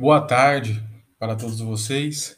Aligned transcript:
Boa 0.00 0.26
tarde 0.26 0.82
para 1.18 1.36
todos 1.36 1.60
vocês. 1.60 2.34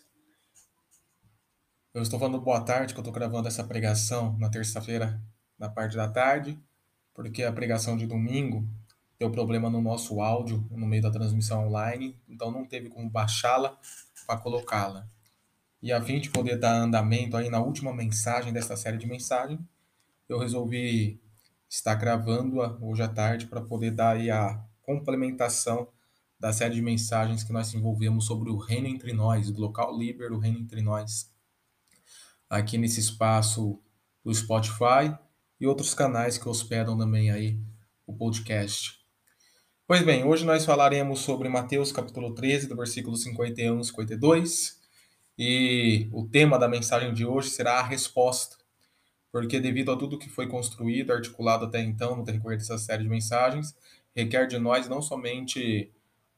Eu 1.95 2.03
estou 2.03 2.19
falando 2.19 2.41
boa 2.41 2.61
tarde, 2.61 2.93
que 2.93 2.99
eu 2.99 3.03
estou 3.03 3.15
gravando 3.15 3.47
essa 3.47 3.63
pregação 3.63 4.37
na 4.37 4.51
terça-feira, 4.51 5.23
na 5.57 5.69
parte 5.69 5.97
da 5.97 6.09
tarde, 6.09 6.59
porque 7.15 7.45
a 7.45 7.53
pregação 7.53 7.97
de 7.97 8.05
domingo 8.05 8.69
deu 9.17 9.31
problema 9.31 9.71
no 9.71 9.81
nosso 9.81 10.21
áudio, 10.21 10.67
no 10.73 10.89
meio 10.89 11.05
da 11.05 11.13
transmissão 11.13 11.69
online, 11.69 12.21
então 12.29 12.51
não 12.51 12.67
teve 12.67 12.89
como 12.89 13.09
baixá-la 13.09 13.79
para 14.27 14.41
colocá-la. 14.41 15.07
E 15.81 15.93
a 15.93 16.03
fim 16.03 16.19
de 16.19 16.31
poder 16.31 16.59
dar 16.59 16.75
andamento 16.75 17.37
aí 17.37 17.49
na 17.49 17.61
última 17.61 17.95
mensagem 17.95 18.53
desta 18.53 18.77
série 18.77 18.99
de 18.99 19.07
mensagens, 19.07 19.61
eu 20.29 20.37
resolvi 20.37 21.23
estar 21.71 21.95
gravando-a 21.95 22.77
hoje 22.81 23.05
à 23.05 23.09
tarde 23.09 23.47
para 23.47 23.61
poder 23.61 23.93
dar 23.93 24.17
aí 24.17 24.33
a 24.33 24.61
complementação 24.83 25.87
da 26.43 26.53
série 26.53 26.75
de 26.75 26.83
mensagens 26.83 27.45
que 27.45 27.53
nós 27.53 27.69
desenvolvemos 27.69 28.27
sobre 28.27 28.51
o 28.51 28.57
reino 28.57 28.89
entre 28.89 29.13
nós, 29.13 29.49
do 29.49 29.61
local 29.61 29.97
Liber, 29.97 30.33
o 30.33 30.41
reino 30.41 30.59
entre 30.59 30.83
nós, 30.83 31.31
aqui 32.51 32.77
nesse 32.77 32.99
espaço 32.99 33.81
do 34.25 34.35
Spotify 34.35 35.17
e 35.61 35.69
outros 35.69 35.95
canais 35.95 36.37
que 36.37 36.49
hospedam 36.49 36.99
também 36.99 37.31
aí 37.31 37.61
o 38.05 38.13
podcast. 38.13 38.99
Pois 39.87 40.05
bem, 40.05 40.25
hoje 40.25 40.45
nós 40.45 40.65
falaremos 40.65 41.21
sobre 41.21 41.49
Mateus 41.49 41.93
capítulo 41.93 42.35
13, 42.35 42.67
do 42.67 42.75
versículo 42.75 43.17
51 43.17 43.79
e 43.81 43.85
52, 43.85 44.81
e 45.39 46.09
o 46.11 46.27
tema 46.27 46.59
da 46.59 46.67
mensagem 46.67 47.15
de 47.15 47.25
hoje 47.25 47.51
será 47.51 47.79
a 47.79 47.85
resposta, 47.85 48.57
porque 49.31 49.61
devido 49.61 49.93
a 49.93 49.97
tudo 49.97 50.19
que 50.19 50.29
foi 50.29 50.49
construído, 50.49 51.13
articulado 51.13 51.67
até 51.67 51.81
então 51.81 52.17
no 52.17 52.25
decorrer 52.25 52.59
dessa 52.59 52.79
série 52.79 53.05
de 53.05 53.09
mensagens, 53.09 53.77
requer 54.13 54.49
de 54.49 54.59
nós 54.59 54.89
não 54.89 55.01
somente 55.01 55.93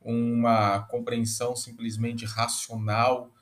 uma 0.05 0.81
compreensão 0.83 1.57
simplesmente 1.57 2.27
racional. 2.27 3.33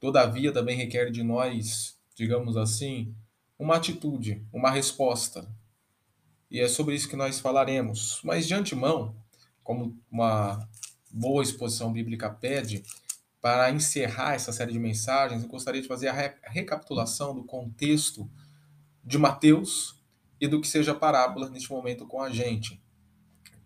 Todavia, 0.00 0.52
também 0.52 0.76
requer 0.76 1.10
de 1.10 1.22
nós, 1.22 1.96
digamos 2.14 2.56
assim, 2.56 3.14
uma 3.58 3.76
atitude, 3.76 4.44
uma 4.52 4.70
resposta. 4.70 5.48
E 6.50 6.60
é 6.60 6.66
sobre 6.66 6.94
isso 6.94 7.08
que 7.08 7.16
nós 7.16 7.38
falaremos. 7.38 8.20
Mas 8.24 8.46
de 8.46 8.54
antemão, 8.54 9.14
como 9.62 9.96
uma 10.10 10.68
boa 11.10 11.42
exposição 11.42 11.92
bíblica 11.92 12.28
pede, 12.28 12.82
para 13.40 13.70
encerrar 13.70 14.34
essa 14.34 14.52
série 14.52 14.72
de 14.72 14.78
mensagens, 14.78 15.42
eu 15.42 15.48
gostaria 15.48 15.80
de 15.80 15.88
fazer 15.88 16.08
a 16.08 16.32
recapitulação 16.50 17.34
do 17.34 17.44
contexto 17.44 18.28
de 19.04 19.16
Mateus 19.16 19.96
e 20.40 20.48
do 20.48 20.60
que 20.60 20.68
seja 20.68 20.94
parábola 20.94 21.48
neste 21.48 21.70
momento 21.70 22.06
com 22.06 22.20
a 22.20 22.30
gente. 22.30 22.80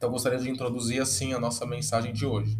Então, 0.03 0.11
gostaria 0.11 0.41
de 0.41 0.51
introduzir 0.51 1.01
assim 1.01 1.33
a 1.33 1.39
nossa 1.39 1.65
mensagem 1.65 2.13
de 2.13 2.27
hoje. 2.27 2.59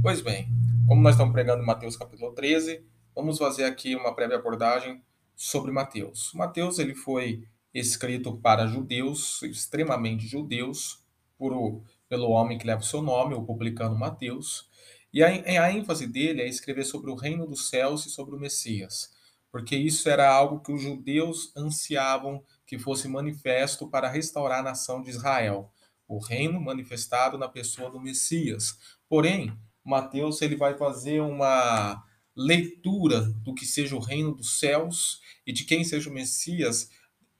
Pois 0.00 0.20
bem, 0.20 0.46
como 0.86 1.02
nós 1.02 1.14
estamos 1.16 1.32
pregando 1.32 1.60
em 1.60 1.66
Mateus 1.66 1.96
capítulo 1.96 2.32
13, 2.32 2.80
vamos 3.12 3.38
fazer 3.38 3.64
aqui 3.64 3.96
uma 3.96 4.14
breve 4.14 4.36
abordagem 4.36 5.02
sobre 5.34 5.72
Mateus. 5.72 6.30
Mateus 6.32 6.78
ele 6.78 6.94
foi 6.94 7.42
escrito 7.74 8.36
para 8.36 8.68
judeus, 8.68 9.42
extremamente 9.42 10.28
judeus, 10.28 11.04
por, 11.36 11.82
pelo 12.08 12.30
homem 12.30 12.56
que 12.56 12.68
leva 12.68 12.82
o 12.82 12.84
seu 12.84 13.02
nome, 13.02 13.34
o 13.34 13.42
publicano 13.42 13.98
Mateus. 13.98 14.70
E 15.12 15.24
a, 15.24 15.30
a 15.30 15.72
ênfase 15.72 16.06
dele 16.06 16.40
é 16.40 16.46
escrever 16.46 16.84
sobre 16.84 17.10
o 17.10 17.16
reino 17.16 17.48
dos 17.48 17.68
céus 17.68 18.06
e 18.06 18.10
sobre 18.10 18.36
o 18.36 18.38
Messias, 18.38 19.12
porque 19.50 19.74
isso 19.74 20.08
era 20.08 20.32
algo 20.32 20.60
que 20.60 20.70
os 20.70 20.80
judeus 20.80 21.52
ansiavam 21.56 22.44
que 22.64 22.78
fosse 22.78 23.08
manifesto 23.08 23.88
para 23.88 24.08
restaurar 24.08 24.60
a 24.60 24.62
nação 24.62 25.02
de 25.02 25.10
Israel 25.10 25.72
o 26.14 26.18
reino 26.18 26.60
manifestado 26.60 27.36
na 27.36 27.48
pessoa 27.48 27.90
do 27.90 28.00
Messias. 28.00 28.78
Porém, 29.08 29.52
Mateus 29.84 30.40
ele 30.42 30.56
vai 30.56 30.76
fazer 30.76 31.20
uma 31.20 32.02
leitura 32.36 33.20
do 33.42 33.54
que 33.54 33.66
seja 33.66 33.94
o 33.94 34.00
reino 34.00 34.34
dos 34.34 34.58
céus 34.58 35.20
e 35.46 35.52
de 35.52 35.64
quem 35.64 35.84
seja 35.84 36.10
o 36.10 36.12
Messias 36.12 36.88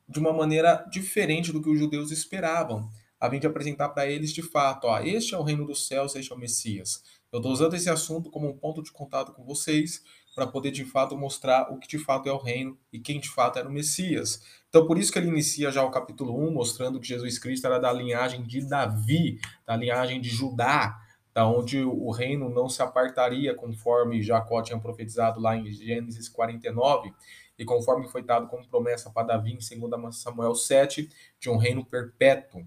de 0.08 0.18
uma 0.18 0.32
maneira 0.32 0.86
diferente 0.90 1.52
do 1.52 1.62
que 1.62 1.70
os 1.70 1.78
judeus 1.78 2.10
esperavam, 2.10 2.88
a 3.18 3.30
fim 3.30 3.38
de 3.38 3.46
apresentar 3.46 3.88
para 3.88 4.06
eles 4.06 4.32
de 4.32 4.42
fato, 4.42 4.86
ó, 4.86 5.00
este 5.00 5.34
é 5.34 5.38
o 5.38 5.42
reino 5.42 5.66
dos 5.66 5.86
céus, 5.86 6.14
este 6.14 6.30
é 6.30 6.34
o 6.34 6.38
Messias. 6.38 7.02
Eu 7.32 7.38
estou 7.38 7.52
usando 7.52 7.74
esse 7.74 7.88
assunto 7.88 8.30
como 8.30 8.48
um 8.48 8.56
ponto 8.56 8.82
de 8.82 8.92
contato 8.92 9.32
com 9.32 9.44
vocês, 9.44 10.02
para 10.34 10.46
poder 10.46 10.70
de 10.70 10.84
fato 10.84 11.16
mostrar 11.16 11.72
o 11.72 11.78
que 11.78 11.86
de 11.86 11.98
fato 11.98 12.28
é 12.28 12.32
o 12.32 12.38
reino 12.38 12.76
e 12.92 12.98
quem 12.98 13.20
de 13.20 13.28
fato 13.28 13.58
era 13.58 13.68
o 13.68 13.72
Messias. 13.72 14.42
Então, 14.68 14.86
por 14.86 14.98
isso 14.98 15.12
que 15.12 15.18
ele 15.18 15.28
inicia 15.28 15.70
já 15.70 15.84
o 15.84 15.90
capítulo 15.90 16.36
1, 16.48 16.52
mostrando 16.52 16.98
que 16.98 17.06
Jesus 17.06 17.38
Cristo 17.38 17.66
era 17.66 17.78
da 17.78 17.92
linhagem 17.92 18.42
de 18.42 18.66
Davi, 18.66 19.38
da 19.64 19.76
linhagem 19.76 20.20
de 20.20 20.28
Judá, 20.28 21.00
da 21.32 21.46
onde 21.46 21.82
o 21.82 22.10
reino 22.10 22.48
não 22.48 22.68
se 22.68 22.82
apartaria, 22.82 23.54
conforme 23.54 24.22
Jacó 24.22 24.62
tinha 24.62 24.78
profetizado 24.78 25.40
lá 25.40 25.56
em 25.56 25.70
Gênesis 25.70 26.28
49, 26.28 27.12
e 27.58 27.64
conforme 27.64 28.08
foi 28.08 28.22
dado 28.22 28.48
como 28.48 28.66
promessa 28.68 29.10
para 29.10 29.28
Davi 29.28 29.52
em 29.52 29.78
2 29.78 30.16
Samuel 30.16 30.54
7, 30.54 31.08
de 31.38 31.50
um 31.50 31.56
reino 31.56 31.84
perpétuo. 31.84 32.66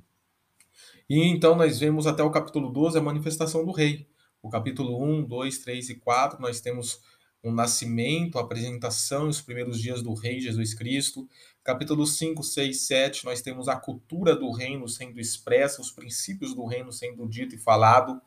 E 1.09 1.27
então 1.27 1.55
nós 1.55 1.79
vemos 1.79 2.07
até 2.07 2.23
o 2.23 2.31
capítulo 2.31 2.69
12 2.69 2.97
a 2.97 3.01
manifestação 3.01 3.65
do 3.65 3.71
rei. 3.71 4.07
O 4.41 4.49
capítulo 4.49 5.01
1, 5.03 5.23
2, 5.23 5.57
3 5.59 5.89
e 5.89 5.95
4, 5.95 6.41
nós 6.41 6.61
temos 6.61 7.01
o 7.43 7.51
nascimento, 7.51 8.37
a 8.37 8.41
apresentação, 8.41 9.27
os 9.27 9.41
primeiros 9.41 9.79
dias 9.79 10.01
do 10.01 10.13
Rei 10.13 10.39
Jesus 10.39 10.73
Cristo. 10.73 11.27
Capítulo 11.63 12.05
5, 12.05 12.43
6, 12.43 12.81
7, 12.81 13.25
nós 13.25 13.41
temos 13.41 13.67
a 13.67 13.75
cultura 13.75 14.35
do 14.35 14.51
reino 14.51 14.87
sendo 14.87 15.19
expressa, 15.19 15.81
os 15.81 15.91
princípios 15.91 16.55
do 16.55 16.65
reino 16.65 16.91
sendo 16.91 17.27
dito 17.27 17.55
e 17.55 17.57
falado 17.57 18.21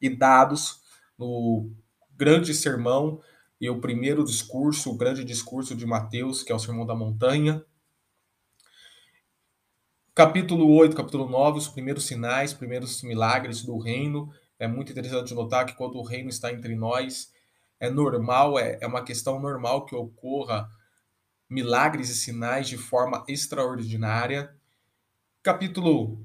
e 0.00 0.08
dados 0.08 0.80
no 1.18 1.70
grande 2.16 2.52
sermão 2.54 3.20
e 3.60 3.68
o 3.68 3.80
primeiro 3.80 4.24
discurso, 4.24 4.90
o 4.90 4.96
grande 4.96 5.22
discurso 5.22 5.74
de 5.74 5.84
Mateus, 5.84 6.42
que 6.42 6.50
é 6.50 6.54
o 6.54 6.58
Sermão 6.58 6.86
da 6.86 6.94
Montanha. 6.94 7.64
Capítulo 10.14 10.74
8, 10.74 10.96
capítulo 10.96 11.28
9, 11.28 11.58
os 11.58 11.68
primeiros 11.68 12.06
sinais, 12.06 12.54
primeiros 12.54 13.02
milagres 13.02 13.62
do 13.62 13.78
reino. 13.78 14.32
É 14.58 14.66
muito 14.66 14.92
interessante 14.92 15.34
notar 15.34 15.66
que 15.66 15.74
quando 15.74 15.96
o 15.96 16.02
reino 16.02 16.28
está 16.28 16.52
entre 16.52 16.74
nós, 16.74 17.32
é 17.80 17.88
normal, 17.88 18.58
é, 18.58 18.78
é 18.80 18.86
uma 18.86 19.02
questão 19.02 19.40
normal 19.40 19.86
que 19.86 19.94
ocorra 19.94 20.68
milagres 21.48 22.10
e 22.10 22.14
sinais 22.14 22.68
de 22.68 22.76
forma 22.76 23.24
extraordinária. 23.26 24.54
Capítulo 25.42 26.24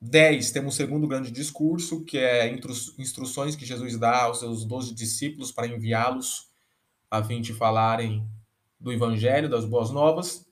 10, 0.00 0.50
temos 0.50 0.74
o 0.74 0.76
segundo 0.76 1.06
grande 1.06 1.30
discurso, 1.30 2.04
que 2.04 2.16
é 2.16 2.52
instruções 2.98 3.54
que 3.54 3.66
Jesus 3.66 3.98
dá 3.98 4.22
aos 4.22 4.40
seus 4.40 4.64
doze 4.64 4.94
discípulos 4.94 5.52
para 5.52 5.66
enviá-los 5.66 6.48
a 7.10 7.22
fim 7.22 7.40
de 7.40 7.52
falarem 7.52 8.26
do 8.80 8.92
Evangelho, 8.92 9.48
das 9.48 9.64
Boas 9.64 9.90
Novas. 9.90 10.46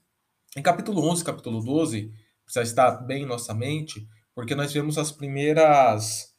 Em 0.55 0.61
capítulo 0.61 1.01
11, 1.09 1.23
capítulo 1.23 1.63
12, 1.63 2.13
precisa 2.43 2.63
estar 2.63 2.91
bem 3.05 3.23
em 3.23 3.27
nossa 3.27 3.53
mente, 3.53 4.07
porque 4.35 4.55
nós 4.55 4.71
vemos 4.71 4.97
as 4.97 5.11
primeiras 5.11 6.36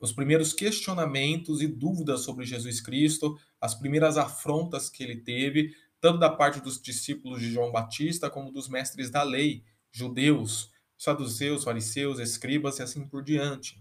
os 0.00 0.12
primeiros 0.12 0.52
questionamentos 0.52 1.62
e 1.62 1.66
dúvidas 1.66 2.20
sobre 2.20 2.44
Jesus 2.44 2.80
Cristo, 2.80 3.38
as 3.60 3.74
primeiras 3.74 4.16
afrontas 4.16 4.88
que 4.88 5.02
ele 5.02 5.16
teve, 5.16 5.74
tanto 6.00 6.18
da 6.18 6.30
parte 6.30 6.60
dos 6.60 6.80
discípulos 6.80 7.40
de 7.40 7.50
João 7.50 7.72
Batista 7.72 8.28
como 8.28 8.52
dos 8.52 8.68
mestres 8.68 9.10
da 9.10 9.22
lei, 9.22 9.64
judeus, 9.90 10.70
saduceus, 10.96 11.64
fariseus, 11.64 12.18
escribas 12.18 12.78
e 12.78 12.82
assim 12.82 13.06
por 13.06 13.22
diante. 13.22 13.80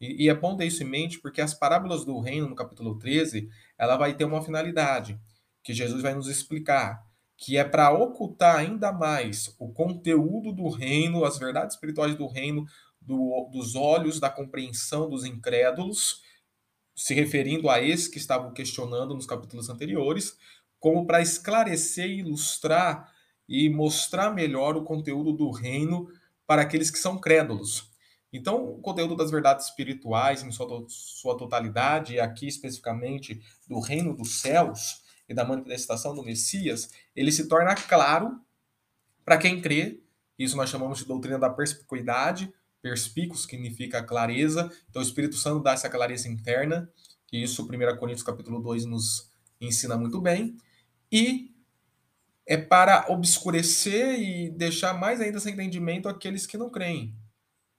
E, 0.00 0.24
e, 0.24 0.28
é 0.28 0.34
bom 0.34 0.56
ter 0.56 0.66
isso 0.66 0.82
em 0.82 0.86
mente 0.86 1.18
porque 1.18 1.40
as 1.40 1.54
parábolas 1.54 2.04
do 2.04 2.18
reino, 2.20 2.48
no 2.48 2.54
capítulo 2.54 2.98
13, 2.98 3.48
ela 3.76 3.96
vai 3.96 4.14
ter 4.14 4.24
uma 4.24 4.42
finalidade, 4.42 5.18
que 5.62 5.74
Jesus 5.74 6.02
vai 6.02 6.14
nos 6.14 6.28
explicar, 6.28 7.04
que 7.36 7.56
é 7.56 7.64
para 7.64 7.90
ocultar 7.90 8.56
ainda 8.56 8.92
mais 8.92 9.54
o 9.58 9.72
conteúdo 9.72 10.52
do 10.52 10.68
reino, 10.68 11.24
as 11.24 11.38
verdades 11.38 11.74
espirituais 11.74 12.14
do 12.14 12.26
reino, 12.26 12.64
do, 13.08 13.48
dos 13.50 13.74
olhos 13.74 14.20
da 14.20 14.28
compreensão 14.28 15.08
dos 15.08 15.24
incrédulos, 15.24 16.22
se 16.94 17.14
referindo 17.14 17.70
a 17.70 17.80
esses 17.80 18.06
que 18.06 18.18
estavam 18.18 18.52
questionando 18.52 19.14
nos 19.14 19.24
capítulos 19.24 19.70
anteriores, 19.70 20.36
como 20.78 21.06
para 21.06 21.22
esclarecer, 21.22 22.10
ilustrar 22.10 23.10
e 23.48 23.70
mostrar 23.70 24.30
melhor 24.34 24.76
o 24.76 24.84
conteúdo 24.84 25.32
do 25.32 25.50
reino 25.50 26.06
para 26.46 26.62
aqueles 26.62 26.90
que 26.90 26.98
são 26.98 27.18
crédulos. 27.18 27.90
Então, 28.30 28.62
o 28.62 28.82
conteúdo 28.82 29.16
das 29.16 29.30
verdades 29.30 29.68
espirituais 29.68 30.42
em 30.42 30.52
sua, 30.52 30.84
sua 30.88 31.36
totalidade, 31.36 32.14
e 32.14 32.20
aqui 32.20 32.46
especificamente 32.46 33.40
do 33.66 33.80
reino 33.80 34.14
dos 34.14 34.40
céus 34.40 35.02
e 35.26 35.32
da 35.32 35.46
manifestação 35.46 36.14
do 36.14 36.22
Messias, 36.22 36.90
ele 37.16 37.32
se 37.32 37.48
torna 37.48 37.74
claro 37.74 38.38
para 39.24 39.38
quem 39.38 39.62
crê. 39.62 40.02
Isso 40.38 40.56
nós 40.56 40.68
chamamos 40.68 40.98
de 40.98 41.06
doutrina 41.06 41.38
da 41.38 41.48
perspicuidade, 41.48 42.52
perspícuo 42.82 43.36
significa 43.36 44.02
clareza, 44.02 44.70
então 44.88 45.00
o 45.00 45.04
Espírito 45.04 45.36
Santo 45.36 45.62
dá 45.62 45.72
essa 45.72 45.88
clareza 45.88 46.28
interna, 46.28 46.90
e 47.32 47.42
isso 47.42 47.62
1 47.62 47.96
Coríntios 47.98 48.22
capítulo 48.22 48.60
2 48.60 48.84
nos 48.84 49.30
ensina 49.60 49.96
muito 49.96 50.20
bem, 50.20 50.56
e 51.10 51.52
é 52.46 52.56
para 52.56 53.06
obscurecer 53.08 54.18
e 54.18 54.50
deixar 54.50 54.94
mais 54.94 55.20
ainda 55.20 55.38
sem 55.38 55.52
entendimento 55.52 56.08
aqueles 56.08 56.46
que 56.46 56.56
não 56.56 56.70
creem. 56.70 57.14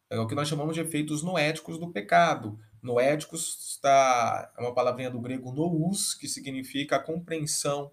É 0.09 0.19
o 0.19 0.27
que 0.27 0.35
nós 0.35 0.47
chamamos 0.47 0.75
de 0.75 0.81
efeitos 0.81 1.23
noéticos 1.23 1.79
do 1.79 1.91
pecado, 1.91 2.59
noéticos 2.81 3.73
está 3.73 4.51
é 4.57 4.61
uma 4.61 4.73
palavrinha 4.73 5.11
do 5.11 5.19
grego 5.19 5.51
nous, 5.51 6.13
que 6.13 6.27
significa 6.27 6.95
a 6.95 7.03
compreensão 7.03 7.91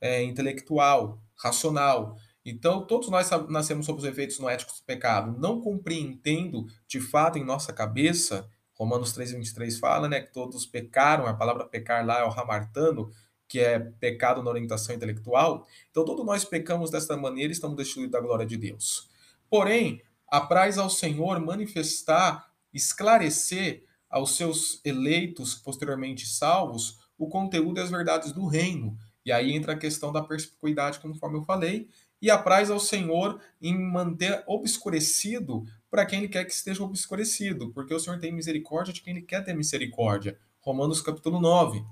é, 0.00 0.22
intelectual, 0.22 1.22
racional. 1.36 2.16
Então, 2.44 2.84
todos 2.84 3.08
nós 3.08 3.30
nascemos 3.48 3.86
sob 3.86 4.00
os 4.00 4.04
efeitos 4.04 4.38
noéticos 4.38 4.80
do 4.80 4.84
pecado, 4.84 5.38
não 5.38 5.60
compreendendo 5.60 6.66
de 6.88 7.00
fato 7.00 7.38
em 7.38 7.44
nossa 7.44 7.72
cabeça, 7.72 8.48
Romanos 8.74 9.12
3, 9.12 9.32
23 9.32 9.78
fala, 9.78 10.08
né, 10.08 10.20
que 10.20 10.32
todos 10.32 10.66
pecaram, 10.66 11.26
a 11.26 11.34
palavra 11.34 11.64
pecar 11.64 12.04
lá 12.04 12.18
é 12.18 12.24
o 12.24 12.30
hamartano, 12.30 13.10
que 13.46 13.60
é 13.60 13.78
pecado 13.78 14.42
na 14.42 14.50
orientação 14.50 14.94
intelectual. 14.94 15.66
Então, 15.90 16.04
todos 16.04 16.24
nós 16.24 16.44
pecamos 16.44 16.90
desta 16.90 17.16
maneira 17.16 17.52
e 17.52 17.54
estamos 17.54 17.76
destituídos 17.76 18.12
da 18.12 18.20
glória 18.20 18.46
de 18.46 18.56
Deus. 18.56 19.08
Porém, 19.48 20.02
apraz 20.26 20.78
ao 20.78 20.88
Senhor 20.88 21.38
manifestar, 21.38 22.50
esclarecer 22.72 23.84
aos 24.08 24.36
seus 24.36 24.80
eleitos, 24.84 25.54
posteriormente 25.54 26.26
salvos, 26.26 26.98
o 27.18 27.28
conteúdo 27.28 27.78
e 27.78 27.82
as 27.82 27.90
verdades 27.90 28.32
do 28.32 28.46
reino. 28.46 28.96
E 29.24 29.30
aí 29.30 29.52
entra 29.52 29.74
a 29.74 29.78
questão 29.78 30.10
da 30.10 30.22
perspicuidade, 30.22 30.98
conforme 30.98 31.38
eu 31.38 31.44
falei, 31.44 31.88
e 32.22 32.30
apraz 32.30 32.70
ao 32.70 32.78
Senhor 32.78 33.40
em 33.60 33.76
manter 33.76 34.44
obscurecido 34.46 35.64
para 35.90 36.06
quem 36.06 36.20
ele 36.20 36.28
quer 36.28 36.44
que 36.44 36.52
esteja 36.52 36.84
obscurecido, 36.84 37.72
porque 37.72 37.92
o 37.92 37.98
Senhor 37.98 38.18
tem 38.20 38.32
misericórdia 38.32 38.94
de 38.94 39.02
quem 39.02 39.16
ele 39.16 39.26
quer 39.26 39.44
ter 39.44 39.54
misericórdia. 39.54 40.38
Romanos 40.60 41.02
capítulo 41.02 41.40
9. 41.40 41.84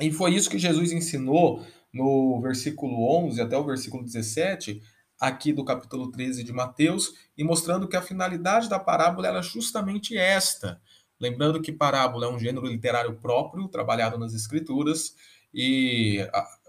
E 0.00 0.12
foi 0.12 0.32
isso 0.32 0.48
que 0.48 0.58
Jesus 0.58 0.92
ensinou 0.92 1.66
no 1.92 2.40
versículo 2.40 3.04
11 3.26 3.40
até 3.40 3.58
o 3.58 3.64
versículo 3.64 4.04
17, 4.04 4.80
aqui 5.20 5.52
do 5.52 5.64
capítulo 5.64 6.10
13 6.10 6.44
de 6.44 6.52
Mateus, 6.52 7.12
e 7.36 7.42
mostrando 7.42 7.88
que 7.88 7.96
a 7.96 8.02
finalidade 8.02 8.68
da 8.68 8.78
parábola 8.78 9.26
era 9.26 9.42
justamente 9.42 10.16
esta. 10.16 10.80
Lembrando 11.18 11.60
que 11.60 11.72
parábola 11.72 12.26
é 12.26 12.28
um 12.28 12.38
gênero 12.38 12.66
literário 12.66 13.14
próprio, 13.16 13.68
trabalhado 13.68 14.18
nas 14.18 14.34
escrituras, 14.34 15.14
e 15.52 16.18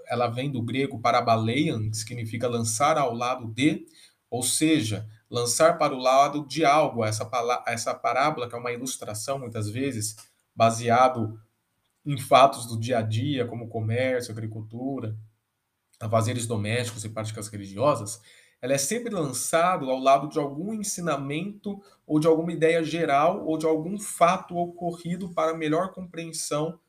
ela 0.08 0.28
vem 0.28 0.52
do 0.52 0.62
grego 0.62 1.00
parabaleian, 1.00 1.90
que 1.90 1.98
significa 1.98 2.48
lançar 2.48 2.98
ao 2.98 3.14
lado 3.14 3.48
de, 3.48 3.86
ou 4.30 4.44
seja, 4.44 5.08
lançar 5.30 5.78
para 5.78 5.94
o 5.94 6.00
lado 6.00 6.46
de 6.48 6.64
algo. 6.66 7.04
Essa, 7.04 7.30
essa 7.68 7.94
parábola, 7.94 8.48
que 8.48 8.56
é 8.56 8.58
uma 8.58 8.72
ilustração, 8.72 9.40
muitas 9.40 9.70
vezes, 9.70 10.16
baseado 10.56 11.40
em 12.06 12.18
fatos 12.18 12.66
do 12.66 12.80
dia 12.80 13.00
a 13.00 13.02
dia, 13.02 13.48
como 13.48 13.68
comércio, 13.68 14.32
agricultura, 14.32 15.18
afazeres 16.00 16.46
domésticos 16.46 17.04
e 17.04 17.10
práticas 17.10 17.48
religiosas, 17.48 18.22
ela 18.62 18.74
é 18.74 18.78
sempre 18.78 19.14
lançado 19.14 19.90
ao 19.90 20.00
lado 20.00 20.28
de 20.30 20.40
algum 20.40 20.74
ensinamento 20.74 21.82
ou 22.06 22.20
de 22.20 22.28
alguma 22.28 22.52
ideia 22.52 22.84
geral 22.84 23.46
ou 23.46 23.58
de 23.58 23.66
algum 23.66 24.00
fato 24.00 24.58
ocorrido 24.58 25.30
para 25.34 25.58
melhor 25.58 25.94
compreensão 25.94 26.80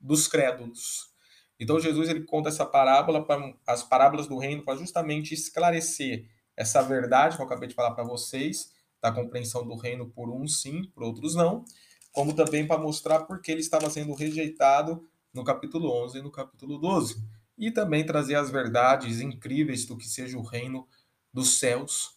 dos 0.00 0.28
crédulos. 0.28 1.15
Então 1.58 1.80
Jesus 1.80 2.08
ele 2.08 2.24
conta 2.24 2.48
essa 2.48 2.66
parábola 2.66 3.24
para 3.24 3.54
as 3.66 3.82
parábolas 3.82 4.26
do 4.26 4.38
reino 4.38 4.62
para 4.62 4.78
justamente 4.78 5.32
esclarecer 5.34 6.28
essa 6.56 6.82
verdade 6.82 7.36
que 7.36 7.42
eu 7.42 7.46
acabei 7.46 7.68
de 7.68 7.74
falar 7.74 7.92
para 7.92 8.04
vocês, 8.04 8.72
da 9.00 9.12
compreensão 9.12 9.66
do 9.66 9.76
reino 9.76 10.08
por 10.08 10.30
uns 10.30 10.60
sim, 10.60 10.84
por 10.94 11.02
outros 11.02 11.34
não, 11.34 11.64
como 12.12 12.32
também 12.32 12.66
para 12.66 12.80
mostrar 12.80 13.20
por 13.20 13.40
que 13.40 13.52
ele 13.52 13.60
estava 13.60 13.90
sendo 13.90 14.14
rejeitado 14.14 15.06
no 15.34 15.44
capítulo 15.44 15.90
11 16.04 16.18
e 16.18 16.22
no 16.22 16.30
capítulo 16.30 16.78
12, 16.78 17.22
e 17.58 17.70
também 17.70 18.04
trazer 18.04 18.36
as 18.36 18.50
verdades 18.50 19.20
incríveis 19.20 19.84
do 19.84 19.96
que 19.96 20.08
seja 20.08 20.38
o 20.38 20.42
reino 20.42 20.88
dos 21.32 21.58
céus 21.58 22.16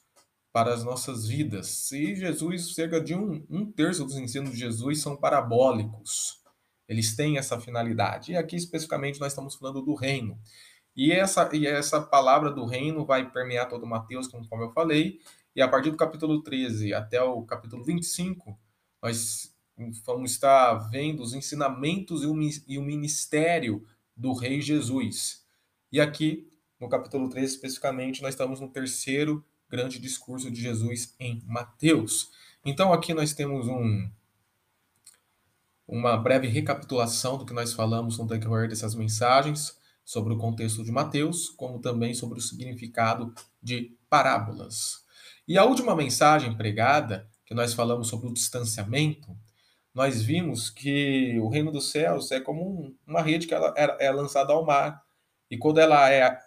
para 0.51 0.73
as 0.73 0.83
nossas 0.83 1.27
vidas. 1.27 1.91
E 1.91 2.15
Jesus, 2.15 2.73
cerca 2.73 2.99
de 2.99 3.13
um, 3.13 3.45
um 3.49 3.69
terço 3.71 4.03
dos 4.05 4.17
ensinos 4.17 4.51
de 4.51 4.57
Jesus 4.57 5.01
são 5.01 5.15
parabólicos. 5.15 6.38
Eles 6.89 7.15
têm 7.15 7.37
essa 7.37 7.59
finalidade. 7.59 8.31
E 8.31 8.35
aqui 8.35 8.55
especificamente 8.55 9.19
nós 9.19 9.31
estamos 9.31 9.55
falando 9.55 9.81
do 9.81 9.93
reino. 9.93 10.37
E 10.95 11.11
essa, 11.11 11.47
e 11.53 11.67
essa 11.67 12.01
palavra 12.01 12.51
do 12.51 12.65
reino 12.65 13.05
vai 13.05 13.31
permear 13.31 13.69
todo 13.69 13.85
Mateus, 13.85 14.27
conforme 14.27 14.65
eu 14.65 14.71
falei, 14.71 15.19
e 15.55 15.61
a 15.61 15.67
partir 15.67 15.91
do 15.91 15.97
capítulo 15.97 16.41
13 16.41 16.93
até 16.93 17.21
o 17.21 17.43
capítulo 17.43 17.83
25, 17.83 18.59
nós 19.01 19.55
vamos 20.05 20.31
estar 20.31 20.73
vendo 20.89 21.21
os 21.21 21.33
ensinamentos 21.33 22.23
e 22.67 22.77
o 22.77 22.81
ministério 22.81 23.85
do 24.15 24.33
Rei 24.33 24.59
Jesus. 24.61 25.45
E 25.91 26.01
aqui, 26.01 26.49
no 26.79 26.89
capítulo 26.89 27.29
13 27.29 27.55
especificamente, 27.55 28.21
nós 28.21 28.33
estamos 28.33 28.59
no 28.59 28.69
terceiro 28.69 29.43
grande 29.69 29.99
discurso 29.99 30.51
de 30.51 30.61
Jesus 30.61 31.15
em 31.19 31.41
Mateus. 31.45 32.31
Então 32.65 32.91
aqui 32.91 33.13
nós 33.13 33.33
temos 33.33 33.67
um, 33.67 34.09
uma 35.91 36.15
breve 36.15 36.47
recapitulação 36.47 37.35
do 37.35 37.45
que 37.45 37.53
nós 37.53 37.73
falamos 37.73 38.19
no 38.19 38.27
decorrer 38.27 38.69
dessas 38.69 38.93
mensagens 38.93 39.75
sobre 40.05 40.31
o 40.33 40.37
contexto 40.37 40.83
de 40.83 40.91
Mateus, 40.91 41.49
como 41.49 41.79
também 41.79 42.13
sobre 42.13 42.37
o 42.37 42.41
significado 42.41 43.33
de 43.61 43.97
parábolas. 44.07 45.03
E 45.47 45.57
a 45.57 45.65
última 45.65 45.95
mensagem 45.95 46.55
pregada, 46.55 47.27
que 47.43 47.55
nós 47.55 47.73
falamos 47.73 48.07
sobre 48.07 48.29
o 48.29 48.33
distanciamento, 48.33 49.35
nós 49.91 50.21
vimos 50.21 50.69
que 50.69 51.39
o 51.39 51.49
reino 51.49 51.71
dos 51.71 51.89
céus 51.89 52.31
é 52.31 52.39
como 52.39 52.95
uma 53.05 53.23
rede 53.23 53.47
que 53.47 53.53
ela 53.55 53.73
é 53.75 54.11
lançada 54.11 54.53
ao 54.53 54.63
mar, 54.63 55.01
e 55.49 55.57
quando 55.57 55.79
ela 55.79 56.07
é 56.11 56.39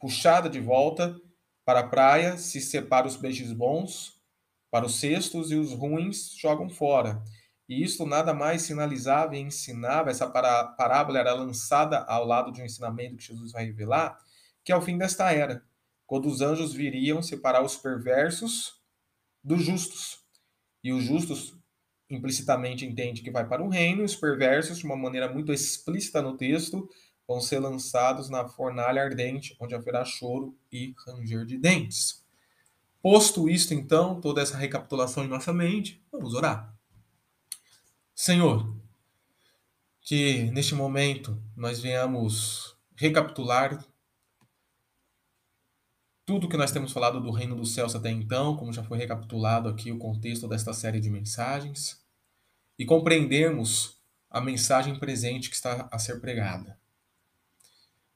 puxada 0.00 0.50
de 0.50 0.58
volta 0.58 1.16
para 1.64 1.78
a 1.78 1.86
praia, 1.86 2.36
se 2.36 2.60
separa 2.60 3.06
os 3.06 3.16
peixes 3.16 3.52
bons 3.52 4.20
para 4.68 4.84
os 4.84 4.96
cestos 4.96 5.52
e 5.52 5.54
os 5.54 5.72
ruins 5.72 6.34
jogam 6.36 6.68
fora. 6.68 7.22
E 7.72 7.82
isto 7.82 8.04
nada 8.04 8.34
mais 8.34 8.60
sinalizava 8.60 9.34
e 9.34 9.40
ensinava, 9.40 10.10
essa 10.10 10.28
parábola 10.28 11.18
era 11.18 11.32
lançada 11.32 12.00
ao 12.00 12.26
lado 12.26 12.52
de 12.52 12.60
um 12.60 12.66
ensinamento 12.66 13.16
que 13.16 13.24
Jesus 13.24 13.50
vai 13.50 13.64
revelar, 13.64 14.18
que 14.62 14.70
é 14.70 14.76
o 14.76 14.82
fim 14.82 14.98
desta 14.98 15.32
era, 15.32 15.64
quando 16.06 16.26
os 16.26 16.42
anjos 16.42 16.74
viriam 16.74 17.22
separar 17.22 17.64
os 17.64 17.74
perversos 17.74 18.78
dos 19.42 19.64
justos. 19.64 20.18
E 20.84 20.92
os 20.92 21.04
justos 21.04 21.56
implicitamente 22.10 22.84
entende 22.84 23.22
que 23.22 23.30
vai 23.30 23.48
para 23.48 23.64
o 23.64 23.70
reino, 23.70 24.02
e 24.02 24.04
os 24.04 24.14
perversos, 24.14 24.76
de 24.76 24.84
uma 24.84 24.96
maneira 24.96 25.32
muito 25.32 25.50
explícita 25.50 26.20
no 26.20 26.36
texto, 26.36 26.86
vão 27.26 27.40
ser 27.40 27.58
lançados 27.58 28.28
na 28.28 28.46
fornalha 28.46 29.02
ardente, 29.02 29.56
onde 29.58 29.74
haverá 29.74 30.04
choro 30.04 30.54
e 30.70 30.94
ranger 31.06 31.46
de 31.46 31.56
dentes. 31.56 32.22
Posto 33.00 33.48
isto, 33.48 33.72
então, 33.72 34.20
toda 34.20 34.42
essa 34.42 34.58
recapitulação 34.58 35.24
em 35.24 35.28
nossa 35.28 35.54
mente, 35.54 36.04
vamos 36.12 36.34
orar. 36.34 36.71
Senhor, 38.14 38.76
que 40.02 40.50
neste 40.50 40.74
momento 40.74 41.42
nós 41.56 41.80
venhamos 41.80 42.76
recapitular 42.94 43.82
tudo 46.24 46.48
que 46.48 46.56
nós 46.56 46.70
temos 46.70 46.92
falado 46.92 47.20
do 47.20 47.30
reino 47.30 47.56
dos 47.56 47.74
céus 47.74 47.96
até 47.96 48.10
então, 48.10 48.56
como 48.56 48.72
já 48.72 48.84
foi 48.84 48.98
recapitulado 48.98 49.68
aqui 49.68 49.90
o 49.90 49.98
contexto 49.98 50.46
desta 50.46 50.72
série 50.72 51.00
de 51.00 51.10
mensagens, 51.10 52.00
e 52.78 52.84
compreendermos 52.84 53.98
a 54.30 54.40
mensagem 54.40 54.98
presente 54.98 55.48
que 55.48 55.56
está 55.56 55.88
a 55.90 55.98
ser 55.98 56.20
pregada. 56.20 56.78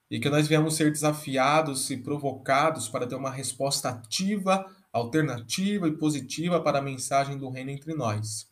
E 0.09 0.19
que 0.19 0.29
nós 0.29 0.47
venhamos 0.47 0.75
ser 0.75 0.91
desafiados 0.91 1.89
e 1.89 1.97
provocados 1.97 2.87
para 2.87 3.05
ter 3.05 3.15
uma 3.15 3.31
resposta 3.31 3.89
ativa, 3.89 4.65
alternativa 4.93 5.87
e 5.87 5.97
positiva 5.97 6.61
para 6.61 6.79
a 6.79 6.83
mensagem 6.83 7.37
do 7.37 7.49
reino 7.49 7.71
entre 7.71 7.93
nós 7.93 8.47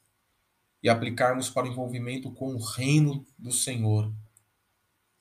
e 0.86 0.89
aplicarmos 0.89 1.50
para 1.50 1.65
o 1.65 1.68
envolvimento 1.68 2.30
com 2.30 2.54
o 2.54 2.60
reino 2.60 3.25
do 3.39 3.51
Senhor 3.51 4.13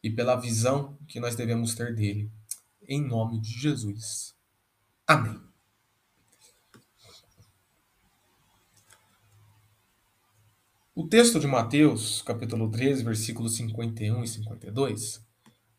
e 0.02 0.10
pela 0.10 0.36
visão 0.36 0.98
que 1.08 1.18
nós 1.18 1.34
devemos 1.34 1.74
ter 1.74 1.94
dele. 1.94 2.30
Em 2.86 3.00
nome 3.00 3.40
de 3.40 3.48
Jesus. 3.48 4.36
Amém. 5.06 5.40
O 10.94 11.08
texto 11.08 11.40
de 11.40 11.46
Mateus, 11.46 12.20
capítulo 12.20 12.70
13, 12.70 13.02
versículos 13.02 13.56
51 13.56 14.22
e 14.22 14.28
52, 14.28 15.26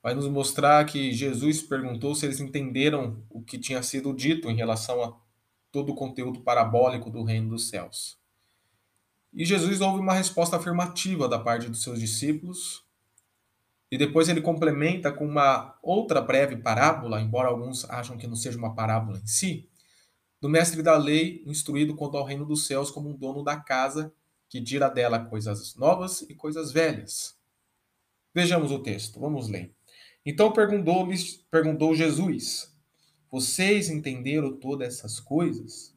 vai 0.02 0.16
nos 0.16 0.28
mostrar 0.28 0.84
que 0.88 1.14
Jesus 1.14 1.62
perguntou 1.62 2.16
se 2.16 2.26
eles 2.26 2.40
entenderam 2.40 3.24
o 3.30 3.40
que 3.40 3.60
tinha 3.60 3.84
sido 3.84 4.16
dito 4.16 4.50
em 4.50 4.56
relação 4.56 5.04
a 5.04 5.16
todo 5.72 5.92
o 5.92 5.96
conteúdo 5.96 6.42
parabólico 6.42 7.12
do 7.12 7.24
reino 7.24 7.50
dos 7.50 7.70
céus. 7.70 8.25
E 9.36 9.44
Jesus 9.44 9.82
ouve 9.82 10.00
uma 10.00 10.14
resposta 10.14 10.56
afirmativa 10.56 11.28
da 11.28 11.38
parte 11.38 11.68
dos 11.68 11.84
seus 11.84 12.00
discípulos. 12.00 12.86
E 13.92 13.98
depois 13.98 14.30
ele 14.30 14.42
complementa 14.42 15.12
com 15.12 15.26
uma 15.26 15.78
outra 15.84 16.22
breve 16.22 16.56
parábola, 16.56 17.20
embora 17.20 17.50
alguns 17.50 17.84
acham 17.90 18.18
que 18.18 18.28
não 18.28 18.36
seja 18.36 18.58
uma 18.58 18.74
parábola 18.74 19.20
em 19.20 19.28
si, 19.28 19.70
do 20.40 20.48
mestre 20.48 20.82
da 20.82 20.98
lei, 20.98 21.44
instruído 21.46 21.96
quanto 21.96 22.16
ao 22.16 22.24
reino 22.24 22.46
dos 22.46 22.66
céus 22.66 22.90
como 22.90 23.10
um 23.10 23.18
dono 23.18 23.44
da 23.44 23.58
casa, 23.58 24.14
que 24.48 24.62
tira 24.62 24.88
dela 24.90 25.20
coisas 25.20 25.76
novas 25.76 26.22
e 26.22 26.34
coisas 26.34 26.72
velhas. 26.72 27.38
Vejamos 28.34 28.72
o 28.72 28.80
texto, 28.80 29.20
vamos 29.20 29.50
ler. 29.50 29.74
Então 30.26 30.52
perguntou-lhes, 30.52 31.46
perguntou 31.52 31.94
Jesus: 31.94 32.74
Vocês 33.30 33.90
entenderam 33.90 34.56
todas 34.58 34.88
essas 34.88 35.20
coisas? 35.20 35.94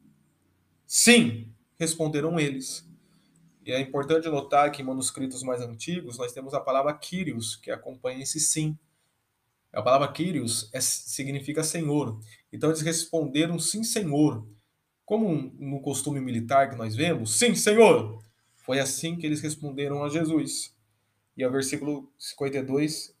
Sim, 0.85 1.53
responderam 1.77 2.37
eles. 2.39 2.88
E 3.69 3.71
é 3.71 3.79
importante 3.79 4.27
notar 4.27 4.71
que 4.71 4.81
em 4.81 4.85
manuscritos 4.85 5.43
mais 5.43 5.61
antigos 5.61 6.17
nós 6.17 6.31
temos 6.33 6.55
a 6.55 6.59
palavra 6.59 6.91
Kyrios, 6.91 7.55
que 7.55 7.69
acompanha 7.69 8.23
esse 8.23 8.39
sim. 8.39 8.75
A 9.71 9.79
palavra 9.79 10.11
Kyrios 10.11 10.71
é, 10.73 10.81
significa 10.81 11.63
Senhor. 11.63 12.19
Então 12.51 12.71
eles 12.71 12.81
responderam 12.81 13.59
sim, 13.59 13.83
Senhor. 13.83 14.43
Como 15.05 15.53
no 15.59 15.79
costume 15.81 16.19
militar 16.19 16.71
que 16.71 16.75
nós 16.75 16.95
vemos, 16.95 17.37
sim, 17.37 17.53
Senhor. 17.53 18.19
Foi 18.55 18.79
assim 18.79 19.15
que 19.15 19.27
eles 19.27 19.39
responderam 19.39 20.03
a 20.03 20.09
Jesus. 20.09 20.75
E 21.37 21.45
o 21.45 21.51
versículo 21.51 22.11
52 22.17 23.15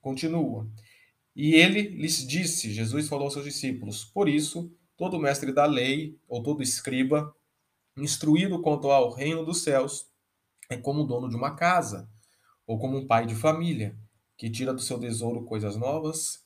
continua. 0.00 0.66
E 1.36 1.56
ele 1.56 1.82
lhes 1.82 2.26
disse, 2.26 2.72
Jesus 2.72 3.06
falou 3.06 3.24
aos 3.24 3.34
seus 3.34 3.44
discípulos: 3.44 4.02
Por 4.02 4.30
isso, 4.30 4.72
todo 4.96 5.20
mestre 5.20 5.52
da 5.52 5.66
lei, 5.66 6.18
ou 6.26 6.42
todo 6.42 6.62
escriba, 6.62 7.36
instruído 8.02 8.60
quanto 8.62 8.90
ao 8.90 9.12
reino 9.12 9.44
dos 9.44 9.62
céus, 9.62 10.06
é 10.68 10.76
como 10.76 11.02
o 11.02 11.06
dono 11.06 11.28
de 11.28 11.36
uma 11.36 11.54
casa, 11.54 12.08
ou 12.66 12.78
como 12.78 12.96
um 12.96 13.06
pai 13.06 13.26
de 13.26 13.34
família, 13.34 13.98
que 14.36 14.48
tira 14.48 14.72
do 14.72 14.80
seu 14.80 14.98
tesouro 14.98 15.44
coisas 15.44 15.76
novas 15.76 16.44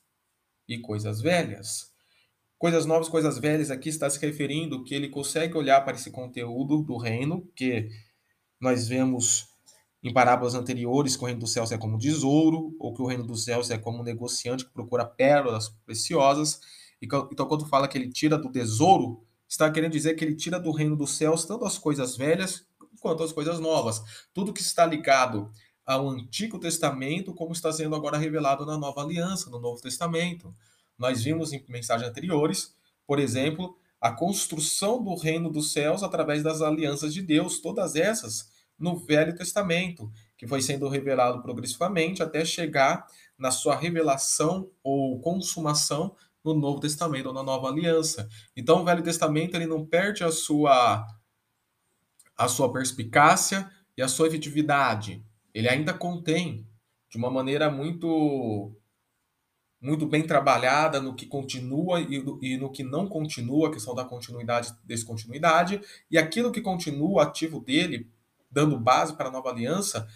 e 0.67 0.79
coisas 0.79 1.21
velhas. 1.21 1.93
Coisas 2.57 2.85
novas, 2.85 3.09
coisas 3.09 3.37
velhas, 3.37 3.69
aqui 3.69 3.89
está 3.89 4.09
se 4.09 4.19
referindo 4.19 4.83
que 4.83 4.95
ele 4.95 5.09
consegue 5.09 5.57
olhar 5.57 5.81
para 5.81 5.95
esse 5.95 6.09
conteúdo 6.09 6.81
do 6.81 6.97
reino, 6.97 7.47
que 7.55 7.89
nós 8.59 8.87
vemos 8.87 9.47
em 10.01 10.13
parábolas 10.13 10.55
anteriores, 10.55 11.15
que 11.15 11.23
o 11.23 11.25
reino 11.25 11.41
dos 11.41 11.51
céus 11.51 11.71
é 11.71 11.77
como 11.77 11.97
tesouro, 11.97 12.75
ou 12.79 12.93
que 12.93 13.01
o 13.01 13.05
reino 13.05 13.25
dos 13.25 13.43
céus 13.43 13.69
é 13.69 13.77
como 13.77 13.99
um 13.99 14.03
negociante 14.03 14.65
que 14.65 14.71
procura 14.71 15.05
pérolas 15.05 15.69
preciosas. 15.85 16.59
Então, 17.01 17.47
quando 17.47 17.67
fala 17.67 17.87
que 17.87 17.97
ele 17.97 18.09
tira 18.09 18.37
do 18.37 18.51
tesouro, 18.51 19.23
está 19.55 19.71
querendo 19.71 19.93
dizer 19.93 20.15
que 20.15 20.23
ele 20.23 20.35
tira 20.35 20.59
do 20.59 20.71
reino 20.71 20.95
dos 20.95 21.17
céus 21.17 21.45
tanto 21.45 21.65
as 21.65 21.77
coisas 21.77 22.15
velhas 22.15 22.65
quanto 22.99 23.23
as 23.23 23.31
coisas 23.31 23.59
novas. 23.59 24.01
Tudo 24.33 24.53
que 24.53 24.61
está 24.61 24.85
ligado 24.85 25.49
ao 25.85 26.09
Antigo 26.09 26.59
Testamento, 26.59 27.33
como 27.33 27.53
está 27.53 27.71
sendo 27.71 27.95
agora 27.95 28.17
revelado 28.17 28.65
na 28.65 28.77
Nova 28.77 29.01
Aliança, 29.01 29.49
no 29.49 29.59
Novo 29.59 29.81
Testamento. 29.81 30.53
Nós 30.97 31.23
vimos 31.23 31.53
em 31.53 31.63
mensagens 31.69 32.09
anteriores, 32.09 32.75
por 33.05 33.19
exemplo, 33.19 33.77
a 34.01 34.11
construção 34.11 35.03
do 35.03 35.15
reino 35.15 35.49
dos 35.49 35.71
céus 35.71 36.03
através 36.03 36.43
das 36.43 36.61
alianças 36.61 37.13
de 37.13 37.21
Deus, 37.21 37.59
todas 37.59 37.95
essas 37.95 38.49
no 38.77 38.97
Velho 38.97 39.35
Testamento, 39.35 40.11
que 40.37 40.47
foi 40.47 40.61
sendo 40.61 40.89
revelado 40.89 41.41
progressivamente 41.41 42.21
até 42.21 42.43
chegar 42.43 43.05
na 43.37 43.51
sua 43.51 43.75
revelação 43.75 44.69
ou 44.83 45.19
consumação 45.21 46.15
no 46.53 46.61
Novo 46.61 46.79
Testamento 46.79 47.27
ou 47.27 47.33
na 47.33 47.43
Nova 47.43 47.67
Aliança. 47.67 48.27
Então, 48.55 48.81
o 48.81 48.85
Velho 48.85 49.03
Testamento 49.03 49.55
ele 49.55 49.65
não 49.65 49.85
perde 49.85 50.23
a 50.23 50.31
sua 50.31 51.05
a 52.37 52.47
sua 52.49 52.71
perspicácia 52.71 53.69
e 53.97 54.01
a 54.01 54.07
sua 54.07 54.27
efetividade. 54.27 55.23
Ele 55.53 55.69
ainda 55.69 55.93
contém 55.93 56.67
de 57.09 57.17
uma 57.17 57.31
maneira 57.31 57.71
muito 57.71 58.75
muito 59.81 60.07
bem 60.07 60.25
trabalhada 60.25 60.99
no 60.99 61.15
que 61.15 61.27
continua 61.27 62.01
e, 62.01 62.23
e 62.41 62.57
no 62.57 62.71
que 62.71 62.83
não 62.83 63.07
continua, 63.07 63.67
a 63.67 63.71
questão 63.71 63.93
da 63.93 64.03
continuidade 64.03 64.69
e 64.69 64.87
descontinuidade, 64.87 65.79
e 66.09 66.17
aquilo 66.17 66.51
que 66.51 66.59
continua 66.59 67.23
ativo 67.23 67.59
dele 67.59 68.09
dando 68.49 68.79
base 68.79 69.15
para 69.15 69.29
a 69.29 69.31
nova 69.31 69.49
aliança, 69.49 70.07